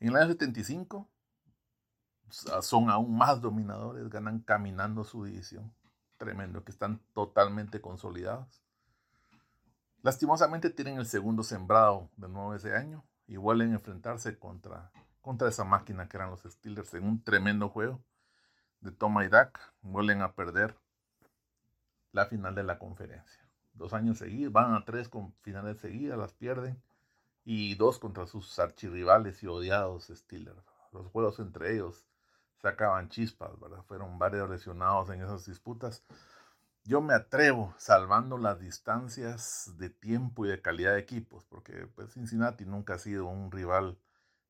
En 0.00 0.08
el 0.08 0.16
año 0.16 0.28
75 0.28 1.10
son 2.62 2.88
aún 2.88 3.18
más 3.18 3.42
dominadores, 3.42 4.08
ganan 4.08 4.40
caminando 4.40 5.04
su 5.04 5.24
división 5.24 5.74
tremendo, 6.16 6.64
que 6.64 6.72
están 6.72 7.00
totalmente 7.12 7.80
consolidados. 7.80 8.62
Lastimosamente 10.02 10.70
tienen 10.70 10.98
el 10.98 11.06
segundo 11.06 11.42
sembrado 11.42 12.10
de 12.16 12.28
nuevo 12.28 12.54
ese 12.54 12.76
año 12.76 13.04
y 13.26 13.36
vuelven 13.36 13.72
a 13.72 13.76
enfrentarse 13.76 14.38
contra, 14.38 14.92
contra 15.22 15.48
esa 15.48 15.64
máquina 15.64 16.08
que 16.08 16.16
eran 16.16 16.30
los 16.30 16.42
Steelers 16.42 16.92
en 16.94 17.04
un 17.04 17.22
tremendo 17.22 17.68
juego 17.68 18.00
de 18.80 18.92
toma 18.92 19.24
y 19.24 19.28
Dak. 19.28 19.58
Vuelven 19.80 20.20
a 20.20 20.34
perder 20.34 20.76
la 22.12 22.26
final 22.26 22.54
de 22.54 22.64
la 22.64 22.78
conferencia. 22.78 23.42
Dos 23.72 23.92
años 23.92 24.18
seguidos, 24.18 24.52
van 24.52 24.74
a 24.74 24.84
tres 24.84 25.08
con 25.08 25.32
finales 25.40 25.78
seguidas, 25.78 26.18
las 26.18 26.34
pierden 26.34 26.80
y 27.44 27.74
dos 27.74 27.98
contra 27.98 28.26
sus 28.26 28.58
archirrivales 28.58 29.42
y 29.42 29.46
odiados 29.46 30.12
Steelers. 30.14 30.62
Los 30.92 31.06
juegos 31.06 31.38
entre 31.40 31.74
ellos 31.74 32.06
sacaban 32.64 33.10
chispas, 33.10 33.60
¿verdad? 33.60 33.82
Fueron 33.86 34.18
varios 34.18 34.48
lesionados 34.48 35.10
en 35.10 35.20
esas 35.20 35.44
disputas. 35.44 36.02
Yo 36.84 37.02
me 37.02 37.12
atrevo, 37.12 37.74
salvando 37.76 38.38
las 38.38 38.58
distancias 38.58 39.74
de 39.76 39.90
tiempo 39.90 40.46
y 40.46 40.48
de 40.48 40.62
calidad 40.62 40.94
de 40.94 41.00
equipos, 41.00 41.44
porque 41.44 41.86
pues, 41.94 42.14
Cincinnati 42.14 42.64
nunca 42.64 42.94
ha 42.94 42.98
sido 42.98 43.26
un 43.26 43.52
rival 43.52 43.98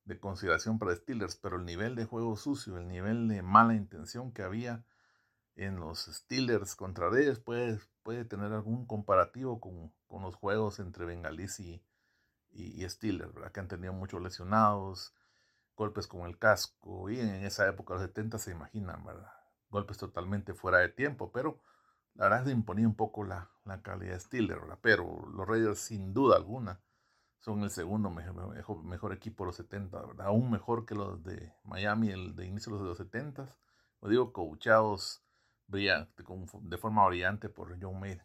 de 0.04 0.20
consideración 0.20 0.78
para 0.78 0.94
Steelers, 0.94 1.34
pero 1.34 1.56
el 1.56 1.64
nivel 1.64 1.96
de 1.96 2.04
juego 2.04 2.36
sucio, 2.36 2.78
el 2.78 2.86
nivel 2.86 3.26
de 3.26 3.42
mala 3.42 3.74
intención 3.74 4.32
que 4.32 4.42
había 4.42 4.84
en 5.56 5.80
los 5.80 6.04
Steelers 6.06 6.76
contra 6.76 7.10
Reyes 7.10 7.40
puede, 7.40 7.80
puede 8.04 8.24
tener 8.24 8.52
algún 8.52 8.86
comparativo 8.86 9.60
con, 9.60 9.92
los 10.22 10.36
juegos 10.36 10.78
entre 10.78 11.04
Bengalis 11.04 11.58
y, 11.58 11.82
y, 12.52 12.88
Steelers, 12.88 13.34
¿verdad? 13.34 13.50
que 13.50 13.58
han 13.58 13.68
tenido 13.68 13.92
muchos 13.92 14.22
lesionados, 14.22 15.12
golpes 15.76 16.06
con 16.06 16.26
el 16.26 16.38
casco, 16.38 17.10
y 17.10 17.20
en 17.20 17.44
esa 17.44 17.68
época, 17.68 17.94
los 17.94 18.02
70, 18.02 18.38
se 18.38 18.52
imaginan, 18.52 19.04
¿verdad? 19.04 19.32
Golpes 19.70 19.98
totalmente 19.98 20.54
fuera 20.54 20.78
de 20.78 20.88
tiempo, 20.88 21.32
pero 21.32 21.60
la 22.14 22.28
verdad 22.28 22.44
se 22.44 22.52
imponía 22.52 22.86
un 22.86 22.94
poco 22.94 23.24
la, 23.24 23.50
la 23.64 23.82
calidad 23.82 24.14
de 24.14 24.20
Steelers, 24.20 24.60
¿verdad? 24.60 24.78
Pero 24.82 25.26
los 25.32 25.46
Raiders, 25.46 25.80
sin 25.80 26.14
duda 26.14 26.36
alguna, 26.36 26.80
son 27.40 27.62
el 27.62 27.70
segundo 27.70 28.08
mejor, 28.10 28.84
mejor, 28.84 29.12
equipo 29.12 29.44
de 29.44 29.48
los 29.48 29.56
70, 29.56 30.00
¿verdad? 30.06 30.26
Aún 30.28 30.50
mejor 30.50 30.86
que 30.86 30.94
los 30.94 31.22
de 31.22 31.52
Miami, 31.64 32.10
el 32.10 32.34
de 32.34 32.46
inicio 32.46 32.76
de 32.78 32.84
los 32.84 32.96
70, 32.96 33.48
lo 34.00 34.08
digo, 34.08 34.32
coachados 34.32 35.22
de 35.66 36.78
forma 36.78 37.06
brillante 37.06 37.48
por 37.48 37.76
John 37.80 38.00
Maiden. 38.00 38.22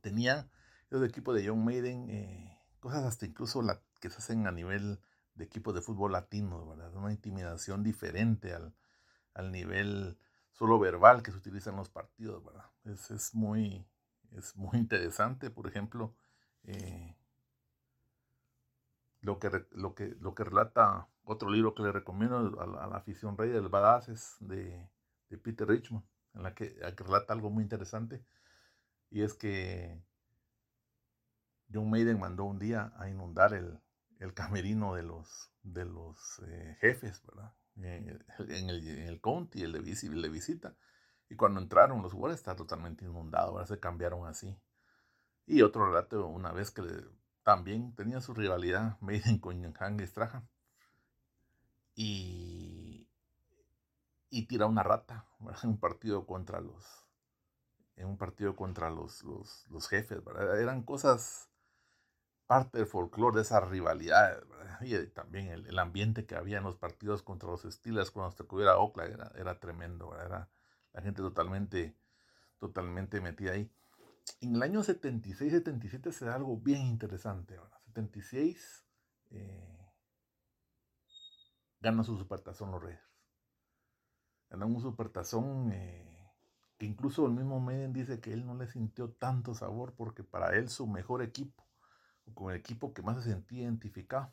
Tenían 0.00 0.50
el 0.90 1.04
equipo 1.04 1.32
de 1.32 1.48
John 1.48 1.64
Maiden 1.64 2.10
eh, 2.10 2.60
cosas 2.80 3.04
hasta 3.04 3.26
incluso 3.26 3.62
la, 3.62 3.80
que 4.00 4.10
se 4.10 4.18
hacen 4.18 4.46
a 4.46 4.52
nivel 4.52 5.00
de 5.34 5.44
equipos 5.44 5.74
de 5.74 5.82
fútbol 5.82 6.12
latino, 6.12 6.68
¿verdad? 6.68 6.94
Una 6.94 7.12
intimidación 7.12 7.82
diferente 7.82 8.52
al, 8.52 8.74
al 9.34 9.50
nivel 9.50 10.18
solo 10.50 10.78
verbal 10.78 11.22
que 11.22 11.30
se 11.30 11.38
utiliza 11.38 11.70
en 11.70 11.76
los 11.76 11.88
partidos, 11.88 12.44
¿verdad? 12.44 12.66
Es, 12.84 13.10
es 13.10 13.34
muy, 13.34 13.86
es 14.32 14.56
muy 14.56 14.78
interesante, 14.78 15.50
por 15.50 15.66
ejemplo, 15.66 16.14
eh, 16.64 17.16
lo, 19.20 19.38
que, 19.38 19.50
lo, 19.72 19.94
que, 19.94 20.14
lo 20.20 20.34
que 20.34 20.44
relata 20.44 21.08
otro 21.24 21.50
libro 21.50 21.74
que 21.74 21.82
le 21.82 21.92
recomiendo 21.92 22.60
a 22.60 22.66
la, 22.66 22.96
afición 22.96 23.38
rey 23.38 23.50
del 23.50 23.68
Badasses 23.68 24.36
de, 24.40 24.88
de 25.28 25.38
Peter 25.38 25.66
Richmond, 25.66 26.04
en 26.34 26.42
la 26.42 26.54
que, 26.54 26.74
que 26.74 27.04
relata 27.04 27.32
algo 27.32 27.50
muy 27.50 27.62
interesante, 27.62 28.24
y 29.10 29.22
es 29.22 29.34
que 29.34 30.02
John 31.72 31.90
Maiden 31.90 32.18
mandó 32.18 32.44
un 32.44 32.58
día 32.58 32.92
a 32.96 33.08
inundar 33.08 33.54
el, 33.54 33.80
el 34.22 34.34
camerino 34.34 34.94
de 34.94 35.02
los, 35.02 35.50
de 35.62 35.84
los 35.84 36.40
eh, 36.46 36.76
jefes, 36.80 37.22
¿verdad? 37.26 37.52
En 37.76 38.08
el, 38.08 38.24
en 38.50 38.68
el 39.08 39.20
county, 39.20 39.62
el 39.62 39.72
de, 39.72 40.28
visita, 40.28 40.76
Y 41.28 41.36
cuando 41.36 41.60
entraron 41.60 42.02
los 42.02 42.12
jugadores 42.12 42.38
está 42.38 42.54
totalmente 42.54 43.04
inundado, 43.04 43.52
ahora 43.52 43.66
se 43.66 43.80
cambiaron 43.80 44.26
así. 44.26 44.56
Y 45.46 45.62
otro 45.62 45.86
relato, 45.86 46.26
una 46.26 46.52
vez 46.52 46.70
que 46.70 46.82
también 47.42 47.94
tenía 47.94 48.20
su 48.20 48.32
rivalidad 48.34 48.98
Maiden 49.00 49.38
con 49.38 49.72
Hang 49.72 50.00
Strahan. 50.06 50.48
Y, 51.94 53.08
y 54.30 54.46
tira 54.46 54.66
una 54.66 54.82
rata 54.82 55.26
en 55.62 55.70
un 55.70 55.78
partido 55.78 56.26
contra 56.26 56.60
los 56.60 57.02
en 57.96 58.06
un 58.08 58.16
partido 58.16 58.56
contra 58.56 58.88
los, 58.88 59.22
los, 59.22 59.88
jefes, 59.88 60.22
Eran 60.58 60.82
cosas 60.82 61.51
parte 62.52 62.76
del 62.76 62.86
folclore 62.86 63.36
de 63.36 63.42
esa 63.44 63.60
rivalidad, 63.60 64.44
y 64.82 64.94
eh, 64.94 65.06
también 65.06 65.48
el, 65.48 65.78
ambiente 65.78 66.26
que 66.26 66.36
había 66.36 66.58
en 66.58 66.64
los 66.64 66.76
partidos 66.76 67.22
contra 67.22 67.48
los 67.48 67.62
Steelers 67.62 68.10
cuando 68.10 68.36
se 68.36 68.44
cubriera 68.44 68.76
Oakland 68.76 69.32
era, 69.36 69.58
tremendo, 69.58 70.14
era 70.20 70.50
la 70.92 71.00
gente 71.00 71.22
totalmente, 71.22 71.96
totalmente 72.58 73.22
metida 73.22 73.52
ahí. 73.52 73.72
En 74.42 74.56
el 74.56 74.62
año 74.62 74.82
76-77 74.82 76.12
se 76.12 76.26
da 76.26 76.34
algo 76.34 76.58
bien 76.58 76.82
interesante. 76.82 77.58
76 77.86 78.84
eh, 79.30 79.88
ganan 81.80 82.04
su 82.04 82.18
supertazón 82.18 82.70
los 82.70 82.82
Reyes. 82.82 83.00
Ganan 84.50 84.74
un 84.74 84.82
supertazón 84.82 85.72
eh, 85.72 86.30
que 86.76 86.84
incluso 86.84 87.24
el 87.24 87.32
mismo 87.32 87.60
Meden 87.60 87.94
dice 87.94 88.20
que 88.20 88.34
él 88.34 88.44
no 88.44 88.54
le 88.56 88.66
sintió 88.66 89.08
tanto 89.08 89.54
sabor 89.54 89.94
porque 89.94 90.22
para 90.22 90.54
él 90.54 90.68
su 90.68 90.86
mejor 90.86 91.22
equipo, 91.22 91.66
con 92.34 92.52
el 92.52 92.58
equipo 92.58 92.92
que 92.94 93.02
más 93.02 93.22
se 93.22 93.30
sentía 93.30 93.62
identificado, 93.62 94.32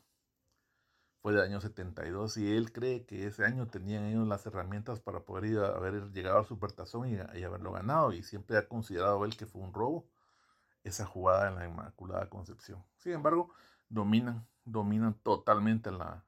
fue 1.22 1.34
del 1.34 1.42
año 1.42 1.60
72 1.60 2.38
y 2.38 2.56
él 2.56 2.72
cree 2.72 3.04
que 3.04 3.26
ese 3.26 3.44
año 3.44 3.68
tenían 3.68 4.04
ellos 4.04 4.26
las 4.26 4.46
herramientas 4.46 5.00
para 5.00 5.20
poder 5.20 5.62
haber 5.64 6.10
llegado 6.12 6.38
al 6.38 6.46
supertazón 6.46 7.08
y, 7.08 7.38
y, 7.38 7.44
haberlo 7.44 7.72
ganado 7.72 8.12
y 8.12 8.22
siempre 8.22 8.56
ha 8.56 8.66
considerado 8.68 9.24
él 9.26 9.36
que 9.36 9.46
fue 9.46 9.60
un 9.60 9.74
robo 9.74 10.08
esa 10.82 11.04
jugada 11.04 11.48
en 11.48 11.56
la 11.56 11.68
Inmaculada 11.68 12.30
Concepción. 12.30 12.82
Sin 12.96 13.12
embargo, 13.12 13.52
dominan, 13.90 14.46
dominan 14.64 15.14
totalmente 15.14 15.90
la, 15.90 16.24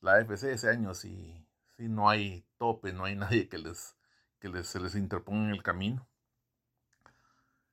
la 0.00 0.14
AFC 0.14 0.44
ese 0.44 0.68
año 0.68 0.94
si, 0.94 1.46
si 1.76 1.88
no 1.88 2.08
hay 2.08 2.44
tope, 2.56 2.92
no 2.92 3.04
hay 3.04 3.14
nadie 3.14 3.48
que 3.48 3.58
les 3.58 3.94
que 4.40 4.62
se 4.62 4.80
les 4.80 4.94
interponga 4.94 5.46
en 5.46 5.50
el 5.50 5.62
camino. 5.62 6.06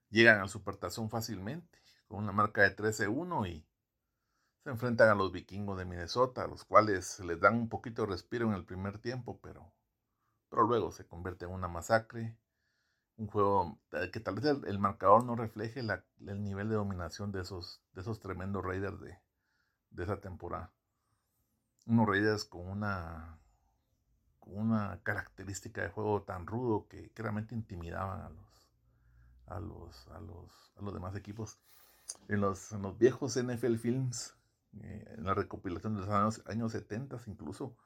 Llegan 0.10 0.39
al 0.39 0.50
supertazón 0.50 1.10
fácilmente, 1.10 1.79
una 2.15 2.31
marca 2.31 2.62
de 2.62 2.75
13-1 2.75 3.48
y 3.48 3.65
se 4.63 4.69
enfrentan 4.72 5.10
a 5.10 5.15
los 5.15 5.31
vikingos 5.31 5.77
de 5.77 5.86
Minnesota, 5.86 6.48
los 6.48 6.63
cuales 6.65 7.19
les 7.19 7.39
dan 7.39 7.55
un 7.55 7.69
poquito 7.69 8.01
de 8.01 8.10
respiro 8.10 8.48
en 8.48 8.53
el 8.53 8.65
primer 8.65 8.98
tiempo, 9.00 9.39
pero, 9.41 9.72
pero 10.50 10.63
luego 10.63 10.91
se 10.91 11.05
convierte 11.05 11.45
en 11.45 11.51
una 11.51 11.67
masacre. 11.67 12.38
Un 13.17 13.27
juego 13.27 13.79
que 14.12 14.19
tal 14.19 14.36
vez 14.36 14.45
el, 14.45 14.79
marcador 14.79 15.24
no 15.24 15.36
refleje 15.36 15.79
el 15.79 16.43
nivel 16.43 16.67
de 16.67 16.75
dominación 16.75 17.31
de 17.31 17.41
esos, 17.41 17.81
de 17.93 18.01
esos 18.01 18.19
tremendos 18.19 18.63
Raiders 18.65 19.00
de, 19.00 19.17
de 19.91 20.03
esa 20.03 20.19
temporada. 20.19 20.74
Unos 21.86 22.07
Raiders 22.07 22.45
con 22.45 22.67
una, 22.67 23.39
con 24.39 24.57
una 24.57 25.00
característica 25.03 25.81
de 25.81 25.89
juego 25.89 26.24
tan 26.24 26.48
rudo 26.48 26.88
que, 26.88 27.12
realmente 27.15 27.55
intimidaban 27.55 28.22
a 28.22 28.29
los, 28.29 28.69
a 29.48 29.60
los, 29.60 30.07
a 30.10 30.19
los, 30.19 30.74
a 30.77 30.81
los 30.81 30.93
demás 30.93 31.15
equipos. 31.15 31.60
En 32.27 32.41
los, 32.41 32.71
en 32.71 32.81
los 32.81 32.97
viejos 32.97 33.38
NFL 33.41 33.75
Films 33.75 34.35
eh, 34.81 35.15
en 35.17 35.24
la 35.24 35.33
recopilación 35.33 35.95
de 35.95 36.01
los 36.01 36.09
años, 36.09 36.41
años 36.47 36.71
70 36.71 37.17
incluso, 37.27 37.77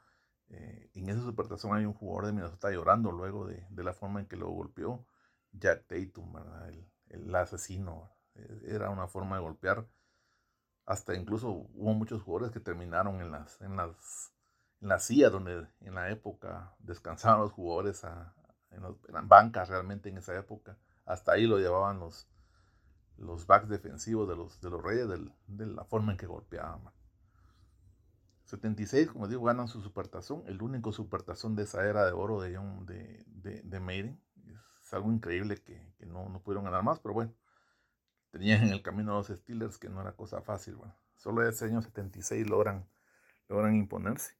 eh, 0.49 0.89
en 0.95 1.09
esa 1.09 1.21
supertazón 1.21 1.75
hay 1.75 1.85
un 1.85 1.93
jugador 1.93 2.27
de 2.27 2.33
Minnesota 2.33 2.71
llorando 2.71 3.11
luego 3.11 3.45
de, 3.45 3.65
de, 3.69 3.83
la 3.83 3.93
forma 3.93 4.19
en 4.19 4.25
que 4.25 4.35
lo 4.35 4.49
golpeó 4.49 5.05
Jack 5.51 5.85
Tatum, 5.87 6.35
El, 6.67 6.87
el, 7.09 7.35
asesino. 7.35 8.09
Eh, 8.35 8.61
era 8.69 8.89
una 8.89 9.07
forma 9.07 9.35
de 9.35 9.43
golpear. 9.43 9.87
Hasta 10.85 11.15
incluso 11.15 11.49
hubo 11.49 11.93
muchos 11.93 12.23
jugadores 12.23 12.51
que 12.51 12.59
terminaron 12.59 13.21
en 13.21 13.31
las, 13.31 13.61
en 13.61 13.75
las, 13.75 14.33
en 14.81 14.87
la 14.89 14.99
silla 14.99 15.29
donde 15.29 15.67
en 15.81 15.93
la 15.93 16.09
época 16.09 16.75
descansaban 16.79 17.41
los 17.41 17.51
jugadores 17.51 18.03
en, 18.71 18.81
las 18.81 19.27
bancas 19.27 19.69
realmente 19.69 20.09
en 20.09 20.17
esa 20.17 20.35
época. 20.35 20.77
Hasta 21.05 21.33
ahí 21.33 21.45
lo 21.45 21.59
llevaban 21.59 21.99
los, 21.99 22.27
los 23.19 23.45
backs 23.45 23.69
defensivos 23.69 24.27
de 24.27 24.35
los, 24.35 24.59
de 24.61 24.69
los 24.69 24.81
Reyes 24.83 25.07
de 25.47 25.65
la 25.65 25.83
forma 25.85 26.13
en 26.13 26.17
que 26.17 26.27
golpeaban. 26.27 26.81
76, 28.49 29.11
como 29.11 29.27
digo, 29.27 29.43
ganan 29.43 29.67
su 29.67 29.81
supertazón, 29.81 30.43
el 30.47 30.61
único 30.61 30.91
supertazón 30.91 31.55
de 31.55 31.63
esa 31.63 31.85
era 31.87 32.05
de 32.05 32.13
oro 32.13 32.41
de, 32.41 32.57
de, 32.85 33.23
de, 33.27 33.61
de 33.61 33.79
Maiden. 33.79 34.19
Es 34.81 34.93
algo 34.93 35.11
increíble 35.11 35.57
que, 35.57 35.79
no, 36.07 36.27
no, 36.29 36.41
pudieron 36.41 36.63
ganar 36.63 36.81
más, 36.81 36.99
pero 36.99 37.13
bueno, 37.13 37.35
tenían 38.31 38.63
en 38.63 38.69
el 38.69 38.81
camino 38.81 39.11
a 39.11 39.17
los 39.17 39.27
Steelers 39.27 39.77
que 39.77 39.89
no 39.89 40.01
era 40.01 40.13
cosa 40.13 40.41
fácil. 40.41 40.75
Bueno, 40.75 40.95
solo 41.15 41.47
ese 41.47 41.65
año 41.65 41.81
76 41.83 42.49
logran, 42.49 42.89
logran 43.49 43.75
imponerse. 43.75 44.38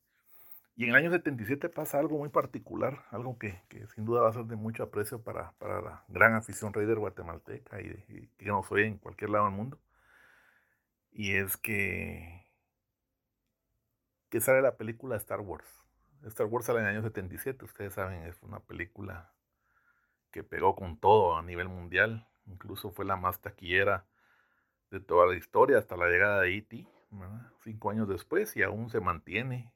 Y 0.80 0.86
en 0.86 0.92
el 0.92 0.96
año 0.96 1.12
77 1.12 1.68
pasa 1.68 2.00
algo 2.00 2.18
muy 2.18 2.30
particular, 2.30 3.04
algo 3.12 3.38
que, 3.38 3.62
sin 3.94 4.06
duda 4.06 4.22
va 4.22 4.30
a 4.30 4.34
ser 4.34 4.46
de 4.46 4.56
mucho 4.56 4.82
aprecio 4.84 5.22
para, 5.22 5.54
la 5.60 6.06
gran 6.08 6.36
afición 6.36 6.72
Raider 6.72 6.98
guatemalteca 6.98 7.82
y, 7.82 8.30
que 8.38 8.46
nos 8.46 8.72
oye 8.72 8.86
en 8.86 8.98
cualquier 8.98 9.32
lado 9.32 9.44
del 9.44 9.56
mundo. 9.56 9.78
Y 11.12 11.36
es 11.36 11.58
que, 11.58 12.46
que 14.30 14.40
sale 14.40 14.62
la 14.62 14.78
película 14.78 15.18
Star 15.18 15.42
Wars. 15.42 15.68
Star 16.28 16.48
Wars 16.48 16.68
sale 16.68 16.80
en 16.80 16.86
el 16.86 16.92
año 16.92 17.04
77, 17.04 17.66
ustedes 17.66 17.96
saben, 17.96 18.24
es 18.24 18.42
una 18.42 18.62
película 18.62 19.34
que 20.32 20.46
pegó 20.46 20.78
con 20.78 20.98
todo 20.98 21.38
a 21.38 21.42
nivel 21.42 21.68
mundial. 21.68 22.26
Incluso 22.46 22.92
fue 22.92 23.04
la 23.04 23.18
más 23.18 23.42
taquillera 23.42 24.06
de 24.92 25.02
toda 25.02 25.28
la 25.28 25.36
historia 25.36 25.78
hasta 25.78 25.98
la 25.98 26.08
llegada 26.08 26.40
de 26.40 26.56
E.T., 26.56 26.88
cinco 27.66 27.90
años 27.90 28.08
después, 28.08 28.56
y 28.56 28.64
aún 28.64 28.90
se 28.90 29.02
mantiene 29.02 29.74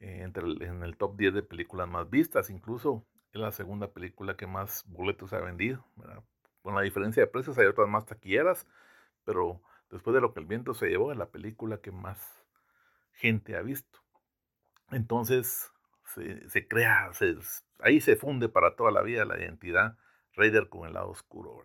eh, 0.00 0.20
entre 0.22 0.44
en 0.66 0.82
el 0.82 0.96
top 0.96 1.16
10 1.16 1.34
de 1.34 1.42
películas 1.42 1.88
más 1.88 2.08
vistas. 2.10 2.50
Incluso 2.50 3.06
es 3.32 3.40
la 3.40 3.52
segunda 3.52 3.92
película 3.92 4.36
que 4.36 4.46
más 4.46 4.84
boletos 4.86 5.32
ha 5.32 5.40
vendido. 5.40 5.84
Con 6.62 6.74
la 6.74 6.82
diferencia 6.82 7.22
de 7.22 7.28
precios 7.28 7.58
hay 7.58 7.66
otras 7.66 7.88
más 7.88 8.06
taquilleras, 8.06 8.66
pero 9.24 9.62
después 9.90 10.14
de 10.14 10.20
lo 10.20 10.34
que 10.34 10.40
el 10.40 10.46
viento 10.46 10.74
se 10.74 10.88
llevó, 10.88 11.12
es 11.12 11.18
la 11.18 11.30
película 11.30 11.80
que 11.80 11.92
más 11.92 12.44
gente 13.12 13.56
ha 13.56 13.62
visto. 13.62 14.00
Entonces 14.90 15.72
se, 16.48 16.68
crea, 16.68 17.10
ahí 17.80 18.00
se 18.00 18.16
funde 18.16 18.48
para 18.48 18.76
toda 18.76 18.90
la 18.90 19.02
vida 19.02 19.24
la 19.24 19.38
identidad 19.38 19.96
Raider 20.34 20.68
con 20.68 20.86
el 20.86 20.94
lado 20.94 21.10
oscuro. 21.10 21.64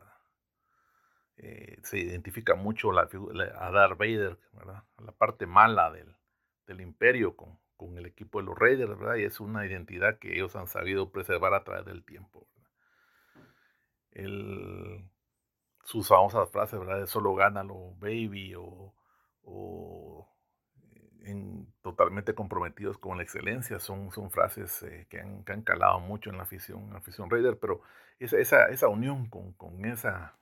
Eh, 1.38 1.80
se 1.84 2.00
identifica 2.00 2.56
mucho 2.56 2.92
a 2.92 3.72
Darth 3.72 3.98
Vader, 3.98 4.38
la 4.98 5.12
parte 5.18 5.46
mala 5.46 5.92
del, 5.92 6.16
del 6.68 6.82
imperio 6.82 7.36
con, 7.36 7.61
con 7.82 7.98
el 7.98 8.06
equipo 8.06 8.38
de 8.40 8.46
los 8.46 8.56
Raiders, 8.56 8.96
¿verdad? 8.96 9.16
Y 9.16 9.24
es 9.24 9.40
una 9.40 9.66
identidad 9.66 10.20
que 10.20 10.36
ellos 10.36 10.56
han 10.56 10.68
sabido 10.68 11.12
preservar 11.12 11.56
a 11.56 11.64
través 11.64 11.84
del 11.84 12.04
tiempo. 12.04 12.48
El, 14.12 15.10
sus 15.84 16.08
famosas 16.08 16.52
frases, 16.52 16.80
¿verdad? 16.80 17.00
De 17.00 17.08
solo 17.08 17.34
gánalo, 17.34 17.96
baby, 17.98 18.54
o, 18.56 18.94
eh, 20.92 21.10
en, 21.24 21.74
totalmente 21.82 22.36
comprometidos 22.36 23.00
con 23.00 23.18
la 23.18 23.24
excelencia, 23.24 23.80
son, 23.80 24.12
son 24.12 24.30
frases 24.30 24.84
eh, 24.84 25.08
que, 25.10 25.20
han, 25.20 25.64
calado 25.64 26.00
mucho 26.02 26.30
en 26.30 26.38
la 26.38 26.44
afición, 26.44 26.92
la 26.92 27.00
afición 27.00 27.32
Raider, 27.32 27.58
pero 27.58 27.82
esa, 28.20 28.38
esa, 28.38 28.66
esa 28.68 28.90
unión 28.90 29.28
con, 29.28 29.54
con 29.54 29.86
esa 29.86 30.38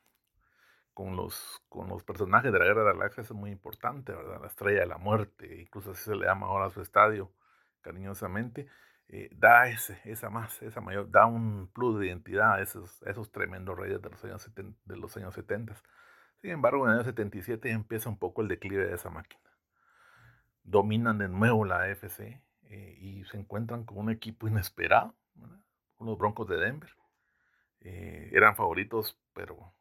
con 0.99 1.15
los, 1.15 1.63
con 1.69 1.87
los 1.87 2.03
personajes 2.03 2.51
de 2.51 2.59
la 2.59 2.65
Guerra 2.65 2.81
de 2.81 2.87
la 2.87 2.93
Galaxia 2.93 3.21
es 3.21 3.31
muy 3.31 3.51
importante, 3.51 4.11
¿verdad? 4.11 4.41
La 4.41 4.47
Estrella 4.47 4.81
de 4.81 4.85
la 4.85 4.97
Muerte, 4.97 5.61
incluso 5.61 5.91
así 5.91 6.03
se 6.03 6.13
le 6.13 6.25
llama 6.25 6.47
ahora 6.47 6.69
su 6.71 6.81
estadio, 6.81 7.31
cariñosamente, 7.79 8.67
eh, 9.07 9.29
da 9.31 9.69
ese, 9.69 9.97
esa 10.03 10.29
más, 10.29 10.61
esa 10.61 10.81
mayor, 10.81 11.09
da 11.09 11.25
un 11.25 11.69
plus 11.71 12.01
de 12.01 12.07
identidad 12.07 12.55
a 12.55 12.61
esos, 12.61 13.01
esos 13.03 13.31
tremendos 13.31 13.77
reyes 13.77 14.01
de 14.01 14.09
los 14.09 14.21
años 14.25 14.41
70. 14.41 14.77
De 14.83 14.97
los 14.97 15.15
años 15.15 15.33
70. 15.35 15.73
Sin 16.41 16.51
embargo, 16.51 16.83
en 16.83 16.91
el 16.91 16.97
año 16.97 17.05
77 17.05 17.71
empieza 17.71 18.09
un 18.09 18.19
poco 18.19 18.41
el 18.41 18.49
declive 18.49 18.85
de 18.85 18.95
esa 18.95 19.09
máquina. 19.09 19.49
Dominan 20.63 21.17
de 21.17 21.29
nuevo 21.29 21.63
la 21.63 21.83
AFC 21.83 22.19
eh, 22.63 22.97
y 22.99 23.23
se 23.23 23.37
encuentran 23.37 23.85
con 23.85 23.99
un 23.99 24.09
equipo 24.09 24.49
inesperado, 24.49 25.15
unos 25.97 26.17
Broncos 26.17 26.49
de 26.49 26.57
Denver. 26.57 26.93
Eh, 27.79 28.31
eran 28.33 28.57
favoritos, 28.57 29.17
pero 29.33 29.78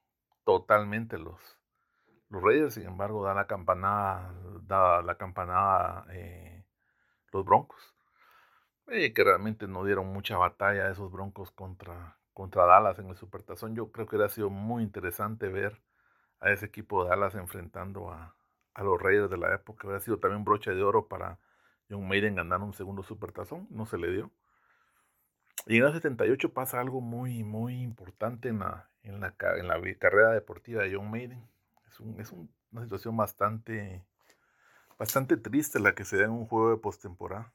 totalmente 0.49 1.19
los, 1.19 1.39
los 2.31 2.43
Raiders, 2.43 2.73
sin 2.73 2.87
embargo, 2.87 3.23
da 3.23 3.35
la 3.35 3.47
campanada, 3.47 4.35
da 4.63 5.03
la 5.03 5.19
campanada 5.19 6.07
eh, 6.11 6.65
los 7.35 7.45
Broncos. 7.45 7.95
Eh, 8.87 9.13
que 9.13 9.25
realmente 9.25 9.69
no 9.69 9.85
dieron 9.85 10.07
mucha 10.07 10.39
batalla 10.39 10.91
esos 10.91 11.13
Broncos 11.13 11.51
contra, 11.51 12.17
contra 12.33 12.65
Dallas 12.65 12.99
en 12.99 13.09
el 13.11 13.17
Supertazón. 13.17 13.77
Yo 13.77 13.93
creo 13.93 14.07
que 14.07 14.17
hubiera 14.17 14.31
sido 14.31 14.49
muy 14.49 14.83
interesante 14.83 15.49
ver 15.49 15.83
a 16.41 16.51
ese 16.51 16.65
equipo 16.65 17.05
de 17.05 17.11
Dallas 17.11 17.35
enfrentando 17.35 18.11
a, 18.11 18.35
a 18.73 18.83
los 18.83 18.99
Raiders 18.99 19.29
de 19.29 19.37
la 19.37 19.55
época. 19.55 19.87
Hubiera 19.87 20.01
sido 20.01 20.19
también 20.19 20.45
broche 20.45 20.71
de 20.71 20.83
oro 20.83 21.09
para 21.09 21.39
John 21.91 22.09
Maiden 22.09 22.37
ganar 22.37 22.63
un 22.63 22.73
segundo 22.73 23.03
Supertazón. 23.03 23.67
No 23.69 23.85
se 23.85 23.99
le 23.99 24.11
dio. 24.11 24.31
Y 25.67 25.77
en 25.77 25.85
el 25.85 25.93
78 25.93 26.55
pasa 26.55 26.81
algo 26.81 27.03
muy, 27.03 27.45
muy 27.45 27.83
importante 27.83 28.49
en 28.49 28.61
la, 28.61 28.88
en 29.09 29.21
la, 29.21 29.35
en 29.39 29.95
carrera 29.95 30.31
deportiva 30.31 30.83
de 30.83 30.95
John 30.95 31.11
Maiden. 31.11 31.43
Es, 31.87 32.01
un, 32.01 32.21
es 32.21 32.33
una 32.33 32.83
situación 32.83 33.17
bastante, 33.17 34.05
bastante 34.99 35.37
triste 35.37 35.81
la 35.81 35.95
que 35.95 36.05
se 36.05 36.19
da 36.19 36.25
en 36.25 36.31
un 36.31 36.47
juego 36.47 36.71
de 36.71 36.77
postemporada. 36.77 37.53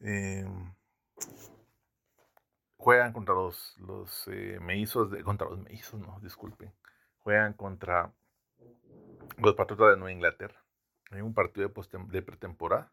Eh, 0.00 0.46
juegan 2.76 3.12
contra 3.12 3.34
los, 3.34 3.76
los 3.78 4.28
eh, 4.28 4.58
de, 4.60 5.22
contra 5.22 5.48
los 5.48 5.58
meizos, 5.60 6.00
no, 6.00 6.18
disculpen. 6.20 6.72
Juegan 7.18 7.54
contra 7.54 8.12
los 9.38 9.54
Patriotas 9.54 9.90
de 9.90 9.96
Nueva 9.96 10.12
Inglaterra. 10.12 10.62
Hay 11.10 11.20
un 11.20 11.34
partido 11.34 11.68
de, 11.68 11.98
de 12.08 12.22
pretemporada. 12.22 12.92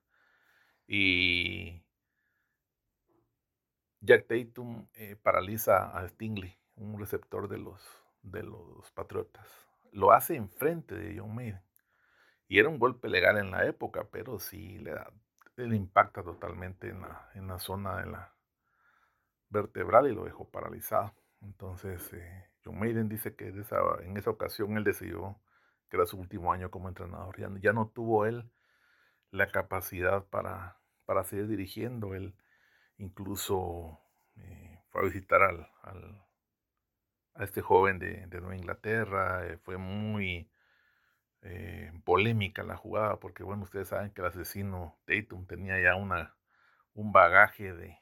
Y 0.87 1.83
Jack 4.01 4.27
Tatum 4.27 4.87
eh, 4.95 5.15
paraliza 5.15 5.95
a 5.95 6.07
Stingley, 6.09 6.57
un 6.75 6.99
receptor 6.99 7.47
de 7.47 7.59
los, 7.59 7.79
de 8.23 8.41
los 8.41 8.91
Patriotas. 8.91 9.47
Lo 9.91 10.11
hace 10.11 10.35
enfrente 10.35 10.95
de 10.95 11.19
John 11.19 11.35
Maiden. 11.35 11.61
Y 12.47 12.57
era 12.59 12.67
un 12.67 12.79
golpe 12.79 13.07
legal 13.09 13.37
en 13.37 13.51
la 13.51 13.65
época, 13.65 14.07
pero 14.11 14.39
sí 14.39 14.79
le, 14.79 14.91
da, 14.91 15.11
le 15.55 15.75
impacta 15.75 16.23
totalmente 16.23 16.89
en 16.89 17.01
la, 17.01 17.29
en 17.35 17.47
la 17.47 17.59
zona 17.59 17.97
de 17.97 18.07
la 18.07 18.33
vertebral 19.49 20.07
y 20.07 20.15
lo 20.15 20.25
dejó 20.25 20.49
paralizado. 20.49 21.13
Entonces, 21.41 22.11
eh, 22.13 22.49
John 22.65 22.79
Maiden 22.79 23.07
dice 23.07 23.35
que 23.35 23.49
en 23.49 24.17
esa 24.17 24.29
ocasión 24.31 24.77
él 24.77 24.83
decidió 24.83 25.39
que 25.89 25.97
era 25.97 26.07
su 26.07 26.17
último 26.17 26.51
año 26.51 26.71
como 26.71 26.89
entrenador. 26.89 27.39
Ya, 27.39 27.49
ya 27.59 27.71
no 27.71 27.89
tuvo 27.89 28.25
él 28.25 28.49
la 29.29 29.51
capacidad 29.51 30.25
para, 30.25 30.77
para 31.05 31.23
seguir 31.23 31.47
dirigiendo. 31.47 32.15
Él 32.15 32.33
incluso 33.01 33.99
eh, 34.37 34.79
fue 34.89 35.01
a 35.01 35.05
visitar 35.05 35.41
al, 35.41 35.67
a 37.33 37.43
este 37.43 37.61
joven 37.61 37.99
de, 37.99 38.27
Nueva 38.27 38.55
Inglaterra. 38.55 39.47
Eh, 39.47 39.57
fue 39.57 39.77
muy 39.77 40.47
polémica 42.03 42.63
la 42.63 42.77
jugada 42.77 43.19
porque, 43.19 43.43
bueno, 43.43 43.63
ustedes 43.63 43.87
saben 43.87 44.11
que 44.11 44.21
el 44.21 44.27
asesino 44.27 44.99
Tatum 45.05 45.47
tenía 45.47 45.81
ya 45.81 45.95
una, 45.95 46.35
un 46.93 47.11
bagaje 47.11 47.73
de, 47.73 47.97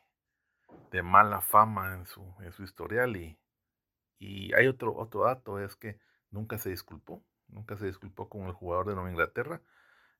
de 0.91 1.03
mala 1.03 1.41
fama 1.41 1.95
en 1.95 2.05
su, 2.05 2.35
en 2.41 2.51
su 2.51 2.63
historial. 2.63 3.15
Y, 3.15 3.39
y 4.17 4.53
hay 4.53 4.67
otro, 4.67 4.95
otro 4.95 5.23
dato, 5.23 5.59
es 5.59 5.75
que 5.75 5.99
nunca 6.31 6.57
se 6.57 6.69
disculpó, 6.69 7.23
nunca 7.47 7.77
se 7.77 7.85
disculpó 7.85 8.29
con 8.29 8.47
el 8.47 8.53
jugador 8.53 8.87
de 8.87 8.95
Nueva 8.95 9.11
Inglaterra. 9.11 9.61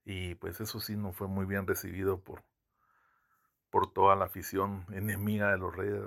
Y 0.05 0.35
pues 0.35 0.61
eso 0.61 0.79
sí 0.79 0.95
no 0.95 1.11
fue 1.11 1.27
muy 1.27 1.45
bien 1.45 1.67
recibido 1.67 2.23
por, 2.23 2.43
por 3.69 3.91
toda 3.93 4.15
la 4.15 4.25
afición 4.25 4.85
enemiga 4.91 5.51
de 5.51 5.57
los 5.57 5.75
Reyes, 5.75 6.01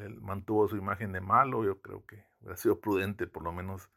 Él, 0.00 0.20
mantuvo 0.20 0.68
su 0.68 0.76
imagen 0.76 1.12
de 1.12 1.20
malo, 1.20 1.64
yo 1.64 1.80
creo 1.80 2.04
que 2.06 2.24
hubiera 2.40 2.56
sido 2.56 2.80
prudente 2.80 3.26
por 3.26 3.42
lo 3.42 3.52
menos 3.52 3.90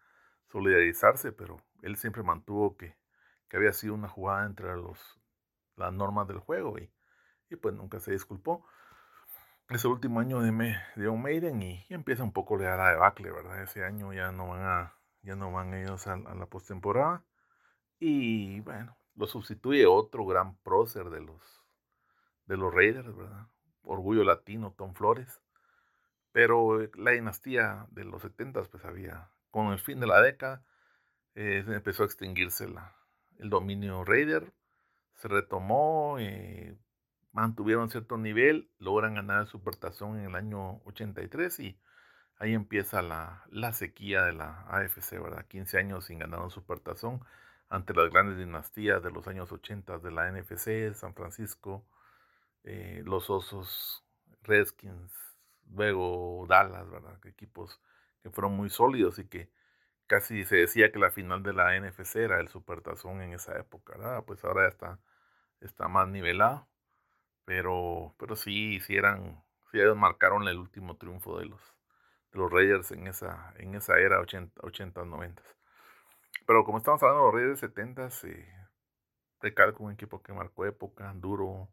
solidarizarse, 0.47 1.31
pero 1.31 1.61
él 1.81 1.97
siempre 1.97 2.23
mantuvo 2.23 2.77
que, 2.77 2.95
que 3.49 3.57
había 3.57 3.73
sido 3.73 3.93
una 3.93 4.07
jugada 4.07 4.45
entre 4.45 4.75
los, 4.75 5.19
las 5.75 5.93
normas 5.93 6.27
del 6.27 6.39
juego 6.39 6.77
y, 6.77 6.89
y 7.49 7.55
pues 7.55 7.75
nunca 7.75 7.99
se 7.99 8.11
disculpó 8.11 8.65
ese 9.75 9.87
último 9.87 10.19
año 10.19 10.41
de, 10.41 10.51
me, 10.51 10.77
de 10.95 11.07
un 11.07 11.21
Maiden 11.21 11.61
y, 11.61 11.85
empieza 11.89 12.23
un 12.23 12.33
poco 12.33 12.57
la 12.57 12.89
debacle, 12.89 13.31
¿verdad? 13.31 13.63
Ese 13.63 13.85
año 13.85 14.11
ya 14.13 14.31
no 14.31 14.49
van 14.49 14.61
a, 14.63 14.95
ya 15.21 15.35
no 15.35 15.51
van 15.51 15.73
ellos 15.73 16.07
a, 16.07 16.17
la 16.17 16.45
postemporada. 16.45 17.23
Y 17.99 18.59
bueno, 18.61 18.97
lo 19.15 19.27
sustituye 19.27 19.85
otro 19.85 20.25
gran 20.25 20.57
prócer 20.57 21.09
de 21.09 21.21
los, 21.21 21.60
de 22.51 22.57
los 22.57 22.73
Raiders, 22.73 23.15
¿verdad? 23.15 23.47
Orgullo 23.83 24.25
latino, 24.25 24.73
Tom 24.77 24.93
Flores. 24.93 25.41
Pero 26.33 26.81
eh, 26.81 26.91
la 26.95 27.11
dinastía 27.11 27.87
de 27.91 28.03
los 28.03 28.21
70 28.23 28.63
pues 28.63 28.83
había, 28.83 29.29
con 29.51 29.67
el 29.71 29.79
fin 29.79 30.01
de 30.01 30.07
la 30.07 30.21
década, 30.21 30.61
eh, 31.33 31.63
empezó 31.65 32.03
a 32.03 32.07
extinguirse 32.07 32.67
la, 32.67 32.93
el 33.39 33.49
dominio 33.49 34.03
Raider, 34.03 34.51
se 35.15 35.29
retomó, 35.29 36.17
eh, 36.19 36.77
mantuvieron 37.31 37.89
cierto 37.89 38.17
nivel, 38.17 38.69
logran 38.79 39.15
ganar 39.15 39.41
el 39.43 39.47
Supertazón 39.47 40.19
en 40.19 40.25
el 40.25 40.35
año 40.35 40.81
83 40.83 41.57
y 41.61 41.79
ahí 42.37 42.53
empieza 42.53 43.01
la, 43.01 43.45
sequía 43.71 44.23
de 44.23 44.33
la 44.33 44.65
AFC, 44.67 45.21
¿verdad? 45.21 45.45
15 45.47 45.77
años 45.77 46.05
sin 46.05 46.19
ganar 46.19 46.41
un 46.41 46.51
Supertazón 46.51 47.21
ante 47.69 47.93
las 47.93 48.09
grandes 48.11 48.37
dinastías 48.37 49.01
de 49.01 49.11
los 49.11 49.25
años 49.29 49.53
80 49.53 49.99
de 49.99 50.11
la 50.11 50.29
NFC, 50.29 50.93
San 50.93 51.13
Francisco, 51.13 51.85
eh, 52.63 53.01
los 53.05 53.29
Osos, 53.29 54.03
Redskins, 54.43 55.13
luego 55.69 56.45
Dallas, 56.47 56.89
¿verdad? 56.89 57.17
Equipos 57.25 57.81
que 58.21 58.29
fueron 58.29 58.53
muy 58.53 58.69
sólidos 58.69 59.19
y 59.19 59.27
que 59.27 59.49
casi 60.07 60.45
se 60.45 60.57
decía 60.57 60.91
que 60.91 60.99
la 60.99 61.11
final 61.11 61.43
de 61.43 61.53
la 61.53 61.75
NFC 61.79 62.17
era 62.17 62.39
el 62.39 62.49
Supertazón 62.49 63.21
en 63.21 63.33
esa 63.33 63.57
época. 63.57 64.23
Pues 64.25 64.43
ahora 64.43 64.63
ya 64.63 64.69
está, 64.69 64.99
está 65.61 65.87
más 65.87 66.07
nivelado. 66.09 66.67
Pero, 67.45 68.15
pero 68.19 68.35
sí, 68.35 68.79
sí 68.81 68.95
eran, 68.95 69.43
sí 69.71 69.79
marcaron 69.95 70.47
el 70.47 70.57
último 70.57 70.97
triunfo 70.97 71.39
de 71.39 71.45
los, 71.47 71.61
de 72.31 72.39
los 72.39 72.51
Raiders 72.51 72.91
en 72.91 73.07
esa, 73.07 73.53
en 73.57 73.75
esa 73.75 73.99
era 73.99 74.19
80, 74.19 74.61
80 74.63 75.05
90. 75.05 75.41
Pero 76.45 76.63
como 76.63 76.77
estamos 76.77 77.01
hablando 77.03 77.25
de 77.25 77.31
los 77.31 77.35
Raiders 77.35 77.59
70, 77.61 78.09
eh, 78.23 78.53
recalco 79.41 79.83
un 79.83 79.93
equipo 79.93 80.21
que 80.21 80.33
marcó 80.33 80.65
época, 80.65 81.13
duro, 81.15 81.69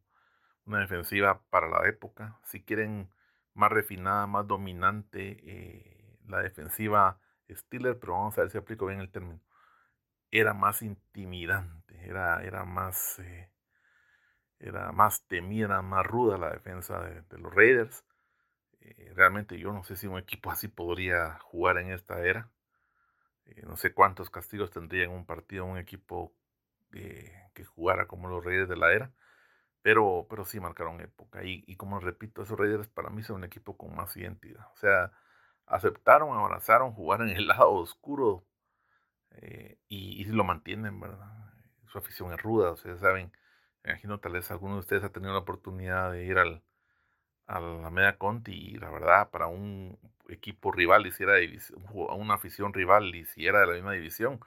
una 0.69 0.81
defensiva 0.81 1.43
para 1.51 1.69
la 1.69 1.89
época. 1.89 2.39
Si 2.45 2.63
quieren 2.63 3.11
más 3.55 3.73
refinada, 3.73 4.27
más 4.27 4.47
dominante, 4.47 5.39
eh, 5.43 6.19
la 6.27 6.41
defensiva 6.41 7.19
Steeler, 7.51 7.99
pero 7.99 8.15
vamos 8.15 8.37
a 8.39 8.43
ver 8.43 8.51
si 8.51 8.59
aplico 8.59 8.87
bien 8.87 9.01
el 9.01 9.11
término. 9.11 9.41
Era 10.31 10.55
más 10.55 10.83
intimidante, 10.83 11.99
era, 12.07 12.43
era 12.45 12.65
más 12.65 13.19
eh, 13.21 13.51
era 14.61 14.93
más 14.93 15.27
temida, 15.27 15.83
más 15.83 16.07
ruda 16.07 16.37
la 16.37 16.51
defensa 16.51 17.01
de, 17.01 17.39
los 17.39 17.55
Raiders. 17.55 18.05
Eh, 18.81 19.13
realmente 19.15 19.59
yo 19.59 19.73
no 19.73 19.85
sé 19.85 19.97
si 19.97 20.07
un 20.07 20.19
equipo 20.19 20.51
así 20.51 20.69
podría 20.69 21.39
jugar 21.41 21.79
en 21.79 21.93
esta 21.93 22.21
era. 22.21 22.51
Eh, 23.47 23.63
no 23.67 23.77
sé 23.77 23.95
cuántos 23.95 24.31
castigos 24.31 24.71
tendría 24.71 25.05
en 25.05 25.11
un 25.11 25.25
partido 25.27 25.65
un 25.65 25.79
equipo 25.79 26.35
que 26.91 27.65
jugara 27.65 28.07
como 28.07 28.29
los 28.29 28.45
Raiders 28.45 28.69
de 28.69 28.77
la 28.77 28.93
era. 28.93 29.13
Pero, 29.89 30.27
pero 30.29 30.45
sí 30.45 30.61
marcaron 30.61 31.01
época. 31.01 31.45
Y, 31.45 31.65
y 31.67 31.77
como 31.77 31.99
repito, 32.01 32.43
esos 32.43 32.59
Raiders 32.59 32.89
para 32.89 33.11
mí 33.11 33.23
son 33.23 33.37
un 33.37 33.45
equipo 33.45 33.77
con 33.77 33.95
más 33.97 34.17
identidad. 34.17 34.67
O 34.75 34.77
sea, 34.77 35.13
aceptaron, 35.67 36.37
abrazaron 36.39 36.93
jugar 36.93 37.23
en 37.23 37.31
el 37.31 37.49
lado 37.49 37.73
oscuro 37.73 38.45
y, 39.89 40.23
y, 40.23 40.25
lo 40.27 40.45
mantienen, 40.45 41.01
¿verdad? 41.01 41.53
Su 41.87 41.99
afición 41.99 42.33
es 42.33 42.43
ruda, 42.43 42.73
o 42.73 42.77
sea, 42.77 42.97
saben 42.99 43.33
me 43.85 43.93
imagino 43.93 44.19
tal 44.21 44.33
vez 44.33 44.51
alguno 44.51 44.75
de 44.75 44.81
ustedes 44.81 45.05
ha 45.05 45.11
tenido 45.13 45.33
la 45.33 45.39
oportunidad 45.41 46.13
de 46.13 46.25
ir 46.25 46.39
al, 46.39 46.63
a 47.47 47.61
la 47.61 47.91
Media 47.91 48.19
Conti 48.19 48.53
y 48.53 48.77
la 48.79 48.91
verdad 48.91 49.31
para 49.31 49.49
un 49.49 49.99
equipo 50.29 50.73
rival 50.73 51.07
y 51.07 51.13
si 51.13 51.25
era 51.25 51.35
una 52.17 52.35
afición 52.35 52.75
rival 52.75 53.15
y 53.15 53.25
si 53.27 53.47
era 53.47 53.61
de 53.61 53.67
la 53.69 53.75
misma 53.75 53.93
división, 53.93 54.41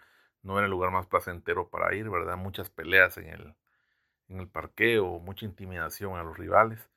no 0.44 0.58
era 0.58 0.66
el 0.66 0.72
lugar 0.72 0.92
más 0.92 1.08
placentero 1.08 1.70
para 1.70 1.96
ir, 1.96 2.10
¿verdad? 2.10 2.38
Muchas 2.38 2.70
peleas 2.70 3.18
en 3.18 3.28
el, 3.30 3.56
en 4.32 4.40
el 4.40 4.48
parqueo, 4.48 5.20
mucha 5.20 5.46
intimidación 5.46 6.18
a 6.18 6.24
los 6.24 6.38
rivales. 6.38 6.90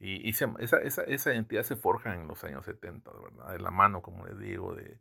Y, 0.00 0.28
esa, 0.28 0.52
esa, 0.58 1.04
esa, 1.04 1.32
identidad 1.32 1.62
se 1.62 1.76
forja 1.76 2.14
en 2.14 2.26
los 2.28 2.42
años 2.44 2.66
70, 2.66 3.10
¿verdad? 3.12 3.52
De 3.52 3.60
la 3.60 3.70
mano, 3.70 4.02
como 4.02 4.26
les 4.26 4.38
digo, 4.38 4.74
de, 4.74 5.00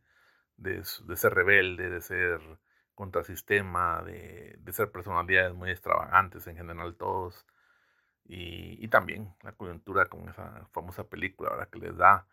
de, 0.57 0.75
de 0.77 1.15
ser 1.17 1.33
rebelde, 1.33 1.89
de 1.89 2.01
ser 2.01 2.39
contrasistema, 2.95 4.01
de, 4.03 4.55
de 4.59 4.73
ser 4.73 4.91
personalidades 4.91 5.53
muy 5.53 5.71
extravagantes 5.71 6.47
en 6.47 6.57
general 6.57 6.95
todos. 6.95 7.45
Y, 8.25 8.87
también 8.89 9.35
la 9.41 9.53
coyuntura 9.53 10.05
con 10.05 10.29
esa 10.29 10.67
famosa 10.71 11.05
película, 11.09 11.49
¿verdad? 11.49 11.69
Que 11.69 11.79
les 11.79 11.97
da, 11.97 12.27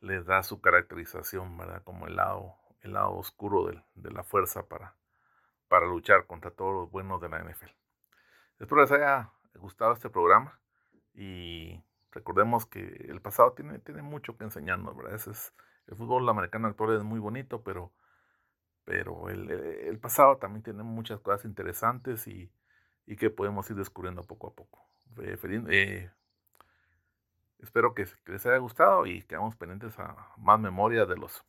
les 0.00 0.24
da 0.24 0.42
su 0.42 0.60
caracterización, 0.60 1.56
¿verdad? 1.58 1.82
Como 1.82 2.06
el 2.06 2.16
lado, 2.16 2.54
el 2.82 2.92
lado 2.94 3.14
oscuro 3.16 3.66
de, 3.66 3.82
de 3.96 4.10
la 4.12 4.22
fuerza 4.22 4.66
para, 4.68 4.94
para 5.68 5.86
luchar 5.86 6.26
contra 6.26 6.52
todos 6.52 6.74
los 6.74 6.90
buenos 6.90 7.20
de 7.20 7.28
la 7.28 7.40
NFL. 7.40 7.83
Espero 8.58 8.80
les 8.80 8.92
haya 8.92 9.30
gustado 9.54 9.92
este 9.92 10.10
programa 10.10 10.58
y 11.14 11.82
recordemos 12.10 12.66
que 12.66 13.06
el 13.08 13.20
pasado 13.20 13.52
tiene, 13.52 13.78
tiene 13.80 14.02
mucho 14.02 14.36
que 14.36 14.44
enseñarnos, 14.44 14.96
¿verdad? 14.96 15.14
es, 15.14 15.52
el 15.86 15.96
fútbol 15.96 16.28
americano 16.28 16.68
actual 16.68 16.96
es 16.96 17.02
muy 17.02 17.18
bonito, 17.18 17.62
pero 17.62 17.92
pero 18.84 19.30
el, 19.30 19.50
el, 19.50 19.98
pasado 19.98 20.36
también 20.36 20.62
tiene 20.62 20.82
muchas 20.82 21.18
cosas 21.20 21.44
interesantes 21.46 22.26
y, 22.26 22.50
y, 23.06 23.16
que 23.16 23.30
podemos 23.30 23.68
ir 23.70 23.76
descubriendo 23.76 24.22
poco 24.24 24.48
a 24.48 24.54
poco. 24.54 24.86
Eh, 25.18 26.10
espero 27.60 27.94
que, 27.94 28.06
les 28.26 28.46
haya 28.46 28.58
gustado 28.58 29.06
y 29.06 29.22
quedamos 29.22 29.56
pendientes 29.56 29.98
a 29.98 30.32
más 30.36 30.60
memoria 30.60 31.06
de 31.06 31.16
los 31.16 31.44